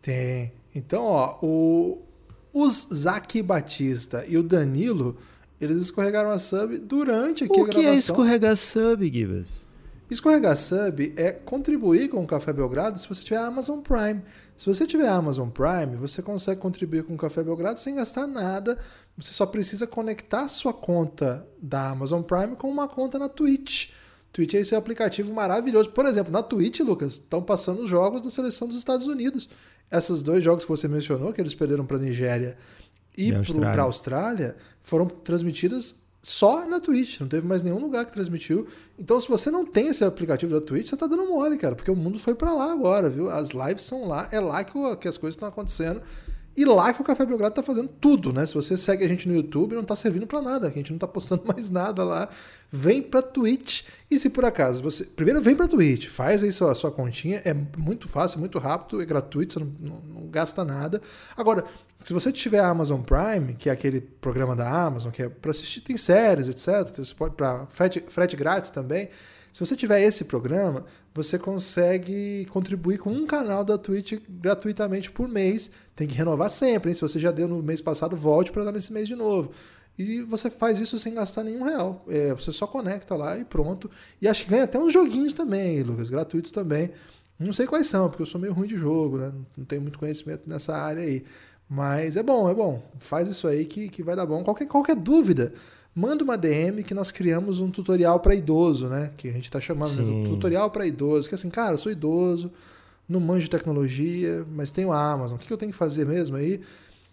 Tem. 0.00 0.52
Então, 0.74 1.02
ó, 1.02 1.38
o 1.42 2.02
os 2.52 2.88
Zaque 2.92 3.42
Batista 3.42 4.24
e 4.26 4.38
o 4.38 4.42
Danilo, 4.42 5.16
eles 5.60 5.82
escorregaram 5.82 6.30
a 6.30 6.38
sub 6.38 6.78
durante 6.78 7.44
aqui 7.44 7.52
o 7.52 7.64
a 7.64 7.66
gravação. 7.66 7.82
O 7.82 7.84
que 7.84 7.90
é 7.90 7.94
escorregar 7.94 8.56
sub, 8.56 9.12
Gibas? 9.12 9.65
Escorregar 10.08 10.56
sub 10.56 11.12
é 11.16 11.32
contribuir 11.32 12.08
com 12.08 12.22
o 12.22 12.26
Café 12.26 12.52
Belgrado 12.52 12.98
se 12.98 13.08
você 13.08 13.22
tiver 13.24 13.38
Amazon 13.38 13.80
Prime. 13.80 14.22
Se 14.56 14.66
você 14.66 14.86
tiver 14.86 15.08
Amazon 15.08 15.48
Prime, 15.48 15.96
você 15.96 16.22
consegue 16.22 16.60
contribuir 16.60 17.02
com 17.02 17.14
o 17.14 17.18
Café 17.18 17.42
Belgrado 17.42 17.80
sem 17.80 17.96
gastar 17.96 18.26
nada. 18.26 18.78
Você 19.16 19.32
só 19.32 19.44
precisa 19.44 19.86
conectar 19.86 20.46
sua 20.46 20.72
conta 20.72 21.46
da 21.60 21.90
Amazon 21.90 22.22
Prime 22.22 22.54
com 22.54 22.70
uma 22.70 22.86
conta 22.86 23.18
na 23.18 23.28
Twitch. 23.28 23.90
Twitch 24.32 24.54
é 24.54 24.60
esse 24.60 24.76
aplicativo 24.76 25.34
maravilhoso. 25.34 25.90
Por 25.90 26.06
exemplo, 26.06 26.32
na 26.32 26.42
Twitch, 26.42 26.80
Lucas, 26.80 27.14
estão 27.14 27.42
passando 27.42 27.82
os 27.82 27.90
jogos 27.90 28.22
da 28.22 28.30
seleção 28.30 28.68
dos 28.68 28.76
Estados 28.76 29.08
Unidos. 29.08 29.48
Esses 29.90 30.22
dois 30.22 30.44
jogos 30.44 30.64
que 30.64 30.70
você 30.70 30.86
mencionou, 30.86 31.32
que 31.32 31.40
eles 31.40 31.54
perderam 31.54 31.84
para 31.84 31.96
a 31.96 32.00
Nigéria 32.00 32.56
e, 33.16 33.30
E 33.30 33.54
para 33.54 33.82
a 33.82 33.86
Austrália, 33.86 34.56
foram 34.80 35.06
transmitidas 35.06 36.05
só 36.28 36.66
na 36.66 36.80
Twitch. 36.80 37.20
Não 37.20 37.28
teve 37.28 37.46
mais 37.46 37.62
nenhum 37.62 37.78
lugar 37.78 38.04
que 38.04 38.12
transmitiu. 38.12 38.66
Então, 38.98 39.20
se 39.20 39.28
você 39.28 39.50
não 39.50 39.64
tem 39.64 39.88
esse 39.88 40.02
aplicativo 40.04 40.52
da 40.52 40.60
Twitch, 40.60 40.88
você 40.88 40.96
tá 40.96 41.06
dando 41.06 41.26
mole, 41.26 41.56
cara, 41.56 41.74
porque 41.76 41.90
o 41.90 41.96
mundo 41.96 42.18
foi 42.18 42.34
para 42.34 42.52
lá 42.52 42.72
agora, 42.72 43.08
viu? 43.08 43.30
As 43.30 43.50
lives 43.50 43.82
são 43.84 44.08
lá, 44.08 44.28
é 44.32 44.40
lá 44.40 44.64
que, 44.64 44.76
o- 44.76 44.96
que 44.96 45.06
as 45.06 45.16
coisas 45.16 45.36
estão 45.36 45.48
acontecendo. 45.48 46.02
E 46.56 46.64
lá 46.64 46.92
que 46.94 47.02
o 47.02 47.04
Café 47.04 47.26
Belgrado 47.26 47.54
tá 47.54 47.62
fazendo 47.62 47.86
tudo, 48.00 48.32
né? 48.32 48.46
Se 48.46 48.54
você 48.54 48.78
segue 48.78 49.04
a 49.04 49.08
gente 49.08 49.28
no 49.28 49.34
YouTube, 49.34 49.74
não 49.74 49.84
tá 49.84 49.94
servindo 49.94 50.26
para 50.26 50.40
nada, 50.40 50.66
a 50.66 50.70
gente 50.70 50.90
não 50.90 50.98
tá 50.98 51.06
postando 51.06 51.42
mais 51.46 51.70
nada 51.70 52.02
lá. 52.02 52.30
Vem 52.72 53.02
pra 53.02 53.20
Twitch. 53.20 53.82
E 54.10 54.18
se 54.18 54.30
por 54.30 54.42
acaso 54.44 54.80
você. 54.82 55.04
Primeiro 55.04 55.40
vem 55.42 55.54
pra 55.54 55.68
Twitch, 55.68 56.06
faz 56.08 56.42
aí 56.42 56.50
sua, 56.50 56.74
sua 56.74 56.90
continha, 56.90 57.42
é 57.44 57.54
muito 57.76 58.08
fácil, 58.08 58.40
muito 58.40 58.58
rápido, 58.58 59.02
é 59.02 59.04
gratuito, 59.04 59.52
você 59.52 59.58
não, 59.60 59.66
não- 59.78 60.00
não 60.22 60.26
gasta 60.28 60.64
nada. 60.64 61.02
Agora, 61.36 61.66
se 62.06 62.12
você 62.12 62.30
tiver 62.30 62.60
a 62.60 62.68
Amazon 62.68 63.00
Prime, 63.00 63.54
que 63.54 63.68
é 63.68 63.72
aquele 63.72 64.00
programa 64.00 64.54
da 64.54 64.70
Amazon, 64.70 65.10
que 65.10 65.24
é 65.24 65.28
para 65.28 65.50
assistir, 65.50 65.80
tem 65.80 65.96
séries, 65.96 66.48
etc. 66.48 66.96
Você 66.96 67.12
pode 67.12 67.34
para 67.34 67.66
frete, 67.66 68.00
frete 68.06 68.36
grátis 68.36 68.70
também. 68.70 69.08
Se 69.50 69.58
você 69.58 69.74
tiver 69.74 70.00
esse 70.00 70.24
programa, 70.24 70.84
você 71.12 71.36
consegue 71.36 72.46
contribuir 72.52 72.98
com 72.98 73.10
um 73.10 73.26
canal 73.26 73.64
da 73.64 73.76
Twitch 73.76 74.20
gratuitamente 74.28 75.10
por 75.10 75.26
mês. 75.26 75.72
Tem 75.96 76.06
que 76.06 76.14
renovar 76.14 76.48
sempre, 76.48 76.90
hein? 76.90 76.94
Se 76.94 77.00
você 77.00 77.18
já 77.18 77.32
deu 77.32 77.48
no 77.48 77.60
mês 77.60 77.80
passado, 77.80 78.14
volte 78.14 78.52
para 78.52 78.62
dar 78.62 78.70
nesse 78.70 78.92
mês 78.92 79.08
de 79.08 79.16
novo. 79.16 79.50
E 79.98 80.20
você 80.20 80.48
faz 80.48 80.78
isso 80.78 81.00
sem 81.00 81.12
gastar 81.12 81.42
nenhum 81.42 81.64
real. 81.64 82.04
É, 82.08 82.32
você 82.32 82.52
só 82.52 82.68
conecta 82.68 83.16
lá 83.16 83.36
e 83.36 83.44
pronto. 83.44 83.90
E 84.22 84.28
acho 84.28 84.44
que 84.44 84.50
ganha 84.50 84.62
até 84.62 84.78
uns 84.78 84.92
joguinhos 84.92 85.34
também, 85.34 85.82
Lucas, 85.82 86.08
gratuitos 86.08 86.52
também. 86.52 86.92
Não 87.36 87.52
sei 87.52 87.66
quais 87.66 87.88
são, 87.88 88.08
porque 88.08 88.22
eu 88.22 88.26
sou 88.26 88.40
meio 88.40 88.52
ruim 88.52 88.68
de 88.68 88.76
jogo, 88.76 89.18
né? 89.18 89.32
Não 89.56 89.64
tenho 89.64 89.82
muito 89.82 89.98
conhecimento 89.98 90.42
nessa 90.46 90.76
área 90.76 91.02
aí. 91.02 91.24
Mas 91.68 92.16
é 92.16 92.22
bom, 92.22 92.48
é 92.48 92.54
bom. 92.54 92.82
Faz 92.98 93.28
isso 93.28 93.48
aí 93.48 93.64
que, 93.64 93.88
que 93.88 94.02
vai 94.02 94.14
dar 94.14 94.26
bom. 94.26 94.44
Qualquer, 94.44 94.66
qualquer 94.66 94.94
dúvida, 94.94 95.52
manda 95.94 96.22
uma 96.22 96.36
DM 96.36 96.84
que 96.84 96.94
nós 96.94 97.10
criamos 97.10 97.60
um 97.60 97.70
tutorial 97.70 98.20
para 98.20 98.34
idoso, 98.34 98.88
né? 98.88 99.10
Que 99.16 99.28
a 99.28 99.32
gente 99.32 99.50
tá 99.50 99.60
chamando 99.60 99.96
de 99.96 100.28
tutorial 100.28 100.70
para 100.70 100.86
idoso. 100.86 101.28
Que 101.28 101.34
é 101.34 101.36
assim, 101.36 101.50
cara, 101.50 101.74
eu 101.74 101.78
sou 101.78 101.90
idoso, 101.90 102.52
não 103.08 103.18
manjo 103.18 103.48
tecnologia, 103.48 104.46
mas 104.52 104.70
tenho 104.70 104.92
a 104.92 105.12
Amazon. 105.12 105.36
O 105.36 105.40
que 105.40 105.46
que 105.46 105.52
eu 105.52 105.58
tenho 105.58 105.72
que 105.72 105.78
fazer 105.78 106.06
mesmo 106.06 106.36
aí? 106.36 106.60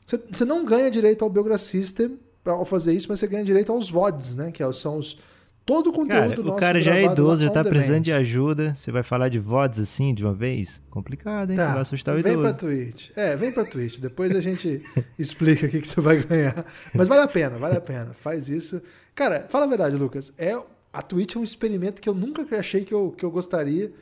Você, 0.06 0.20
você 0.32 0.46
não 0.46 0.66
ganha 0.66 0.92
direito 0.92 1.24
ao 1.24 1.30
Belgra 1.30 1.58
System 1.58 2.20
ao 2.46 2.66
fazer 2.66 2.94
isso, 2.94 3.08
mas 3.10 3.20
você 3.20 3.28
ganha 3.28 3.44
direito 3.44 3.72
aos 3.72 3.90
VODs, 3.90 4.36
né? 4.36 4.52
Que 4.52 4.64
são 4.74 4.98
os. 4.98 5.18
Todo 5.66 5.92
o 5.92 5.94
conteúdo 5.94 6.30
Cara, 6.30 6.44
nosso 6.44 6.58
o 6.58 6.60
cara 6.60 6.80
já 6.82 6.96
é 6.98 7.06
idoso, 7.06 7.44
já 7.44 7.50
tá 7.50 7.64
precisando 7.64 8.04
de 8.04 8.12
ajuda. 8.12 8.76
Você 8.76 8.92
vai 8.92 9.02
falar 9.02 9.30
de 9.30 9.40
VODs 9.40 9.80
assim 9.80 10.14
de 10.14 10.24
uma 10.24 10.34
vez? 10.34 10.82
Complicado, 10.90 11.52
hein? 11.52 11.58
Você 11.58 11.66
vai 11.68 11.80
assustar 11.80 12.16
o 12.16 12.18
Tá, 12.18 12.24
vem 12.24 12.34
idoso. 12.34 12.50
pra 12.50 12.58
Twitch. 12.68 13.10
É, 13.16 13.36
vem 13.38 13.52
pra 13.52 13.64
Twitch. 13.64 14.00
Depois 14.00 14.36
a 14.36 14.42
gente 14.42 14.82
explica 15.18 15.66
o 15.66 15.70
que, 15.70 15.80
que 15.80 15.88
você 15.88 16.02
vai 16.02 16.22
ganhar. 16.22 16.66
Mas 16.94 17.08
vale 17.08 17.22
a 17.22 17.28
pena, 17.28 17.58
vale 17.58 17.78
a 17.78 17.82
pena. 17.82 18.14
Faz 18.14 18.50
isso. 18.50 18.82
Cara, 19.16 19.46
fala 19.50 19.64
a 19.64 19.68
verdade, 19.70 19.96
Lucas. 19.96 20.34
É, 20.38 20.62
a 20.92 21.02
Twitch 21.02 21.36
é 21.36 21.40
um 21.40 21.44
experimento 21.44 22.02
que 22.02 22.10
eu 22.10 22.14
nunca 22.14 22.46
achei 22.60 22.84
que 22.84 22.94
eu, 22.94 23.14
que 23.18 23.24
eu 23.24 23.32
gostaria. 23.32 23.94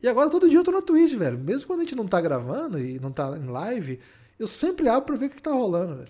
E 0.00 0.06
agora 0.06 0.30
todo 0.30 0.48
dia 0.48 0.58
eu 0.60 0.64
tô 0.64 0.70
na 0.70 0.82
Twitch, 0.82 1.14
velho. 1.14 1.36
Mesmo 1.36 1.66
quando 1.66 1.80
a 1.80 1.82
gente 1.82 1.96
não 1.96 2.06
tá 2.06 2.20
gravando 2.20 2.78
e 2.78 3.00
não 3.00 3.10
tá 3.10 3.36
em 3.36 3.46
live, 3.48 3.98
eu 4.38 4.46
sempre 4.46 4.88
abro 4.88 5.02
pra 5.06 5.16
ver 5.16 5.26
o 5.26 5.30
que, 5.30 5.36
que 5.36 5.42
tá 5.42 5.50
rolando, 5.50 5.96
velho. 5.96 6.08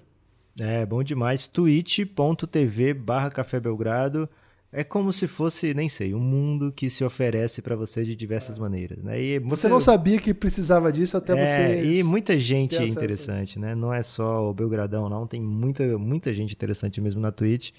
É, 0.61 0.85
bom 0.85 1.03
demais. 1.03 1.47
twitch.tv 1.47 2.93
barra 2.93 3.31
Café 3.31 3.59
Belgrado. 3.59 4.29
É 4.71 4.85
como 4.85 5.11
se 5.13 5.27
fosse, 5.27 5.73
nem 5.73 5.89
sei, 5.89 6.13
um 6.15 6.21
mundo 6.21 6.71
que 6.71 6.91
se 6.91 7.03
oferece 7.03 7.63
pra 7.63 7.75
você 7.75 8.05
de 8.05 8.15
diversas 8.15 8.59
maneiras, 8.59 9.03
né? 9.03 9.19
E 9.21 9.39
Você 9.39 9.67
muita- 9.67 9.69
não 9.71 9.81
sabia 9.81 10.21
que 10.21 10.35
precisava 10.35 10.93
disso 10.93 11.17
até 11.17 11.33
é, 11.33 11.47
você. 11.47 11.85
E 11.85 12.03
muita 12.05 12.39
gente 12.39 12.75
acesso. 12.77 12.93
interessante, 12.93 13.59
né? 13.59 13.75
Não 13.75 13.93
é 13.95 14.03
só 14.03 14.51
o 14.51 14.53
Belgradão, 14.53 15.09
não. 15.09 15.27
Tem 15.27 15.41
muita, 15.41 15.97
muita 15.97 16.35
gente 16.35 16.53
interessante 16.53 17.01
mesmo 17.01 17.19
na 17.21 17.33
Twitch. 17.33 17.71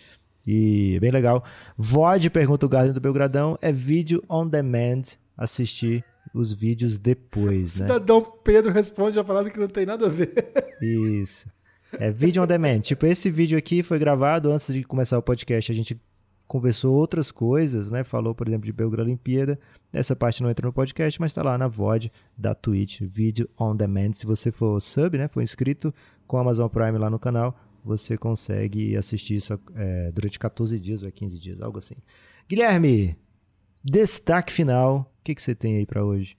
E 0.47 0.95
é 0.95 0.99
bem 0.99 1.12
legal. 1.12 1.43
VOD, 1.78 2.30
pergunta 2.32 2.65
o 2.65 2.69
Garden 2.69 2.93
do 2.93 2.99
Belgradão, 3.02 3.56
é 3.62 3.71
vídeo 3.71 4.23
on 4.28 4.47
demand. 4.47 5.04
Assistir 5.38 6.04
os 6.34 6.52
vídeos 6.52 6.97
depois, 6.97 7.80
né? 7.80 7.86
Cidadão 7.86 8.21
Pedro 8.43 8.71
responde 8.73 9.17
a 9.19 9.23
parada 9.23 9.49
que 9.49 9.60
não 9.60 9.67
tem 9.67 9.86
nada 9.86 10.08
a 10.08 10.10
ver. 10.10 10.34
Isso. 10.82 11.47
É 11.93 12.12
vídeo 12.12 12.41
on 12.43 12.47
demand. 12.47 12.80
Tipo, 12.82 13.06
esse 13.06 13.30
vídeo 13.30 13.58
aqui 13.58 13.82
foi 13.84 13.97
gravado 13.99 14.52
antes 14.52 14.73
de 14.73 14.84
começar 14.84 15.17
o 15.17 15.21
podcast. 15.21 15.71
A 15.71 15.75
gente 15.75 15.99
conversou 16.49 16.95
outras 16.95 17.31
coisas, 17.31 17.91
né? 17.91 18.03
Falou, 18.03 18.33
por 18.33 18.47
exemplo, 18.47 18.65
de 18.65 18.73
Belgrado 18.73 19.07
Olimpíada. 19.07 19.59
Essa 19.93 20.15
parte 20.15 20.41
não 20.41 20.49
entra 20.49 20.65
no 20.65 20.73
podcast, 20.73 21.21
mas 21.21 21.31
tá 21.31 21.43
lá 21.43 21.55
na 21.59 21.67
VOD 21.67 22.12
da 22.35 22.55
Twitch, 22.55 23.01
vídeo 23.01 23.47
on 23.57 23.75
demand. 23.75 24.13
Se 24.13 24.25
você 24.25 24.51
for 24.51 24.81
sub, 24.81 25.15
né? 25.15 25.27
For 25.27 25.43
inscrito 25.43 25.93
com 26.25 26.38
a 26.38 26.41
Amazon 26.41 26.67
Prime 26.67 26.97
lá 26.97 27.07
no 27.07 27.19
canal, 27.19 27.55
você 27.85 28.17
consegue 28.17 28.97
assistir 28.97 29.35
isso 29.35 29.59
é, 29.75 30.12
durante 30.12 30.39
14 30.39 30.79
dias 30.79 31.03
ou 31.03 31.07
é 31.07 31.12
15 31.12 31.39
dias, 31.39 31.62
algo 31.62 31.77
assim. 31.77 31.95
Guilherme, 32.49 33.15
destaque 33.83 34.51
final. 34.51 35.13
O 35.19 35.23
que, 35.23 35.35
que 35.35 35.41
você 35.43 35.53
tem 35.53 35.77
aí 35.77 35.85
pra 35.85 36.03
hoje? 36.03 36.35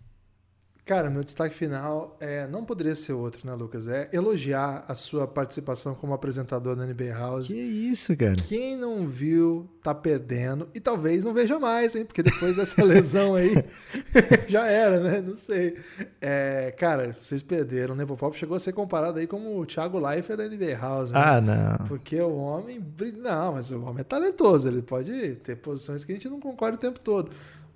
Cara, 0.85 1.09
meu 1.09 1.23
destaque 1.23 1.55
final 1.55 2.17
é, 2.21 2.47
não 2.49 2.65
poderia 2.65 2.95
ser 2.95 3.13
outro, 3.13 3.47
né, 3.47 3.55
Lucas? 3.55 3.87
É 3.87 4.09
elogiar 4.13 4.85
a 4.89 4.95
sua 4.95 5.27
participação 5.27 5.95
como 5.95 6.13
apresentador 6.13 6.75
da 6.75 6.85
NBA 6.85 7.13
House. 7.17 7.47
Que 7.47 7.57
isso, 7.57 8.17
cara? 8.17 8.37
Quem 8.49 8.77
não 8.77 9.07
viu, 9.07 9.69
tá 9.83 9.95
perdendo. 9.95 10.69
E 10.75 10.81
talvez 10.81 11.25
não 11.25 11.33
veja 11.33 11.59
mais, 11.59 11.95
hein? 11.95 12.05
Porque 12.05 12.23
depois 12.23 12.57
dessa 12.57 12.83
lesão 12.85 13.35
aí, 13.35 13.65
já 14.49 14.67
era, 14.67 14.99
né? 14.99 15.21
Não 15.21 15.37
sei. 15.37 15.77
É, 16.21 16.75
cara, 16.77 17.13
vocês 17.13 17.43
perderam. 17.43 17.95
O 17.95 17.97
Nepopop 17.97 18.37
chegou 18.37 18.57
a 18.57 18.61
ser 18.61 18.73
comparado 18.73 19.19
aí 19.19 19.27
como 19.27 19.61
o 19.61 19.67
Thiago 19.67 19.99
Leifert 19.99 20.39
da 20.39 20.49
NBA 20.49 20.77
House. 20.77 21.11
Né? 21.11 21.21
Ah, 21.23 21.41
não. 21.41 21.87
Porque 21.87 22.21
o 22.21 22.35
homem. 22.37 22.85
Não, 23.17 23.53
mas 23.53 23.71
o 23.71 23.81
homem 23.83 24.01
é 24.01 24.05
talentoso. 24.05 24.67
Ele 24.67 24.83
pode 24.83 25.37
ter 25.37 25.57
posições 25.57 26.05
que 26.05 26.13
a 26.13 26.15
gente 26.15 26.29
não 26.29 26.41
concorda 26.41 26.77
o 26.77 26.81
tempo 26.81 26.99
todo. 26.99 27.31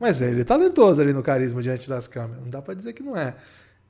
Mas 0.05 0.21
ele 0.21 0.43
é 0.43 0.45
talentoso 0.45 1.01
ali 1.01 1.14
no 1.14 1.23
carisma 1.23 1.62
diante 1.62 1.88
das 1.88 2.07
câmeras. 2.07 2.43
Não 2.43 2.51
dá 2.51 2.61
pra 2.61 2.75
dizer 2.75 2.93
que 2.93 3.03
não 3.03 3.17
é. 3.17 3.35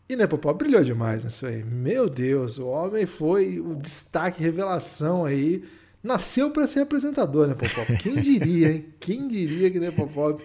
E 0.08 0.14
Nepopop 0.14 0.56
brilhou 0.56 0.84
demais 0.84 1.24
nisso 1.24 1.44
aí. 1.44 1.64
Meu 1.64 2.08
Deus, 2.08 2.56
o 2.56 2.66
homem 2.68 3.04
foi 3.04 3.58
o 3.58 3.74
destaque, 3.74 4.40
revelação 4.40 5.24
aí. 5.24 5.64
Nasceu 6.00 6.52
pra 6.52 6.68
ser 6.68 6.82
apresentador, 6.82 7.48
Nepopop. 7.48 7.96
Quem 7.96 8.14
diria, 8.20 8.70
hein? 8.70 8.86
Quem 9.00 9.26
diria 9.26 9.68
que 9.72 9.80
Nepopop 9.80 10.40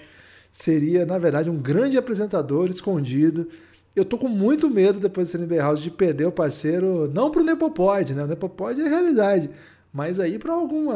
seria, 0.51 1.05
na 1.05 1.19
verdade, 1.19 1.51
um 1.51 1.57
grande 1.57 1.99
apresentador 1.99 2.67
escondido. 2.71 3.47
Eu 3.95 4.03
tô 4.03 4.17
com 4.17 4.27
muito 4.27 4.71
medo 4.71 4.99
depois 4.99 5.31
desse 5.31 5.37
NBA 5.37 5.61
House 5.61 5.81
de 5.81 5.91
perder 5.91 6.25
o 6.25 6.31
parceiro, 6.31 7.07
não 7.13 7.29
pro 7.29 7.43
Nepopod, 7.43 8.15
né? 8.15 8.23
O 8.23 8.27
Nepopod 8.27 8.81
é 8.81 8.89
realidade. 8.89 9.51
Mas 9.93 10.19
aí 10.19 10.39
para 10.39 10.51
algum 10.51 10.87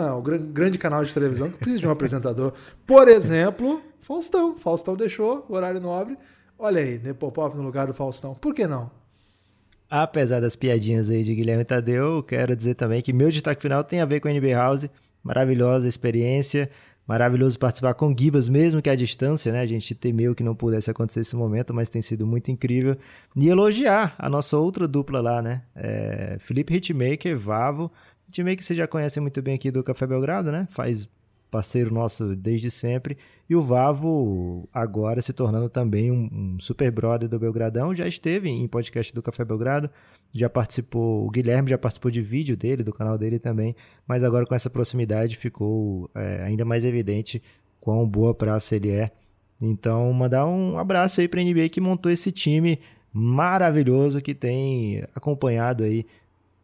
grande 0.52 0.80
canal 0.80 1.06
de 1.06 1.14
televisão 1.14 1.52
que 1.52 1.58
precisa 1.60 1.80
de 1.80 1.88
um 1.88 1.92
apresentador. 1.92 2.54
Por 2.88 3.08
exemplo, 3.08 3.80
Faustão. 4.04 4.58
Faustão 4.58 4.96
deixou 4.96 5.46
o 5.50 5.56
horário 5.56 5.80
nobre. 5.80 6.18
Olha 6.60 6.82
aí, 6.82 7.00
Nepopop 7.00 7.56
no 7.56 7.64
lugar 7.64 7.88
do 7.88 7.94
Faustão. 7.94 8.36
Por 8.36 8.54
que 8.54 8.68
não? 8.68 8.92
Apesar 9.90 10.40
das 10.40 10.56
piadinhas 10.56 11.10
aí 11.10 11.24
de 11.24 11.34
Guilherme 11.34 11.64
Tadeu, 11.64 12.18
eu 12.18 12.24
quero 12.24 12.56
dizer 12.56 12.76
também 12.76 13.02
que 13.02 13.14
meu 13.14 13.30
destaque 13.30 13.62
final 13.62 13.84
tem 13.84 14.02
a 14.02 14.06
ver 14.06 14.20
com 14.20 14.28
a 14.28 14.32
NBA 14.32 14.54
House. 14.56 14.90
Maravilhosa 15.24 15.88
experiência, 15.88 16.70
maravilhoso 17.08 17.58
participar 17.58 17.94
com 17.94 18.14
Gibas, 18.18 18.50
mesmo 18.50 18.82
que 18.82 18.90
à 18.90 18.96
distância, 18.96 19.54
né? 19.54 19.62
A 19.62 19.66
gente 19.66 19.96
temeu 19.96 20.36
que 20.36 20.44
não 20.44 20.54
pudesse 20.54 20.92
acontecer 20.92 21.22
esse 21.22 21.36
momento, 21.36 21.74
mas 21.74 21.90
tem 21.90 22.02
sido 22.02 22.28
muito 22.28 22.52
incrível. 22.52 22.98
E 23.38 23.48
elogiar 23.48 24.16
a 24.18 24.30
nossa 24.30 24.58
outra 24.58 24.86
dupla 24.86 25.22
lá, 25.22 25.42
né? 25.42 25.62
É, 25.76 26.38
Felipe 26.40 26.76
Hitmaker, 26.76 27.38
Vavo. 27.38 27.92
Hitmaker 28.28 28.64
você 28.64 28.76
já 28.76 28.86
conhece 28.86 29.20
muito 29.22 29.42
bem 29.42 29.56
aqui 29.56 29.72
do 29.72 29.84
Café 29.84 30.06
Belgrado, 30.06 30.52
né? 30.52 30.68
Faz 30.70 31.08
parceiro 31.54 31.94
nosso 31.94 32.36
desde 32.36 32.72
sempre. 32.72 33.16
E 33.48 33.56
o 33.56 33.62
Vavo 33.62 34.68
agora 34.74 35.22
se 35.22 35.32
tornando 35.32 35.70
também 35.70 36.10
um, 36.10 36.28
um 36.34 36.60
super 36.60 36.90
brother 36.90 37.30
do 37.30 37.38
Belgradão. 37.38 37.94
Já 37.94 38.08
esteve 38.08 38.50
em 38.50 38.68
podcast 38.68 39.14
do 39.14 39.22
Café 39.22 39.46
Belgrado, 39.46 39.88
já 40.34 40.50
participou, 40.50 41.28
o 41.28 41.30
Guilherme 41.30 41.70
já 41.70 41.78
participou 41.78 42.10
de 42.10 42.24
vídeo 42.24 42.58
dele, 42.58 42.82
do 42.82 42.92
canal 42.92 43.20
dele 43.20 43.38
também, 43.38 43.76
mas 44.08 44.24
agora 44.24 44.48
com 44.48 44.56
essa 44.56 44.68
proximidade 44.68 45.38
ficou 45.38 46.10
é, 46.16 46.42
ainda 46.44 46.66
mais 46.66 46.84
evidente 46.84 47.40
quão 47.80 48.08
boa 48.08 48.34
praça 48.34 48.76
ele 48.76 48.90
é. 48.90 49.12
Então, 49.62 50.12
mandar 50.12 50.48
um 50.48 50.80
abraço 50.80 51.22
aí 51.22 51.28
para 51.28 51.40
a 51.40 51.44
NBA 51.44 51.70
que 51.70 51.80
montou 51.80 52.12
esse 52.12 52.32
time 52.32 52.80
maravilhoso 53.14 54.20
que 54.22 54.34
tem 54.34 55.04
acompanhado 55.14 55.84
aí 55.84 56.04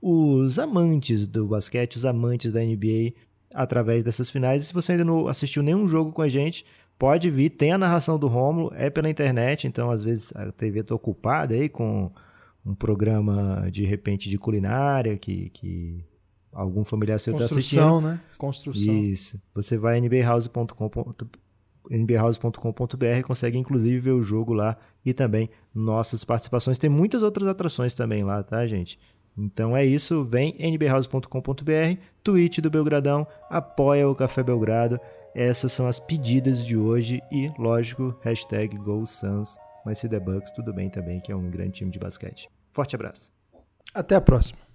os 0.01 0.57
amantes 0.57 1.27
do 1.27 1.45
basquete, 1.45 1.97
os 1.97 2.05
amantes 2.05 2.51
da 2.51 2.61
NBA 2.61 3.13
através 3.53 4.03
dessas 4.03 4.29
finais. 4.29 4.63
E 4.63 4.65
se 4.65 4.73
você 4.73 4.93
ainda 4.93 5.05
não 5.05 5.27
assistiu 5.27 5.63
nenhum 5.63 5.87
jogo 5.87 6.11
com 6.11 6.21
a 6.21 6.27
gente, 6.27 6.65
pode 6.97 7.29
vir, 7.29 7.49
tem 7.49 7.71
a 7.71 7.77
narração 7.77 8.19
do 8.19 8.27
Rômulo, 8.27 8.71
é 8.75 8.89
pela 8.89 9.09
internet, 9.09 9.67
então 9.67 9.89
às 9.89 10.03
vezes 10.03 10.33
a 10.35 10.51
TV 10.51 10.81
está 10.81 10.93
ocupada 10.93 11.55
aí 11.55 11.69
com 11.69 12.11
um 12.65 12.75
programa 12.75 13.69
de 13.71 13.85
repente 13.85 14.29
de 14.29 14.37
culinária 14.37 15.17
que, 15.17 15.49
que 15.49 16.05
algum 16.51 16.83
familiar 16.83 17.19
seu 17.19 17.33
está 17.33 17.45
assistindo. 17.45 17.79
Construção, 17.79 18.01
né? 18.01 18.21
Construção. 18.37 18.93
Isso. 18.93 19.41
Você 19.53 19.77
vai 19.77 19.99
nbhouse.com 19.99 20.89
nbhouse.com.br, 21.89 23.23
consegue 23.25 23.57
inclusive 23.57 23.99
ver 23.99 24.11
o 24.11 24.21
jogo 24.21 24.53
lá 24.53 24.77
e 25.03 25.13
também 25.13 25.49
nossas 25.73 26.23
participações. 26.23 26.77
Tem 26.77 26.89
muitas 26.89 27.23
outras 27.23 27.47
atrações 27.47 27.95
também 27.95 28.23
lá, 28.23 28.43
tá, 28.43 28.65
gente? 28.67 28.99
Então 29.39 29.75
é 29.75 29.85
isso, 29.85 30.23
vem 30.25 30.53
nbhouse.com.br, 30.59 32.01
tweet 32.21 32.59
do 32.59 32.69
Belgradão, 32.69 33.25
apoia 33.49 34.09
o 34.09 34.15
Café 34.15 34.43
Belgrado. 34.43 34.99
Essas 35.33 35.71
são 35.71 35.87
as 35.87 35.99
pedidas 35.99 36.65
de 36.65 36.75
hoje 36.75 37.21
e, 37.31 37.49
lógico, 37.57 38.13
hashtag 38.21 38.77
GoSuns, 38.77 39.57
mas 39.85 39.99
se 39.99 40.09
der 40.09 40.19
Bucks, 40.19 40.51
tudo 40.51 40.73
bem 40.73 40.89
também, 40.89 41.21
que 41.21 41.31
é 41.31 41.35
um 41.35 41.49
grande 41.49 41.71
time 41.71 41.91
de 41.91 41.99
basquete. 41.99 42.49
Forte 42.71 42.95
abraço. 42.95 43.31
Até 43.93 44.15
a 44.15 44.21
próxima. 44.21 44.68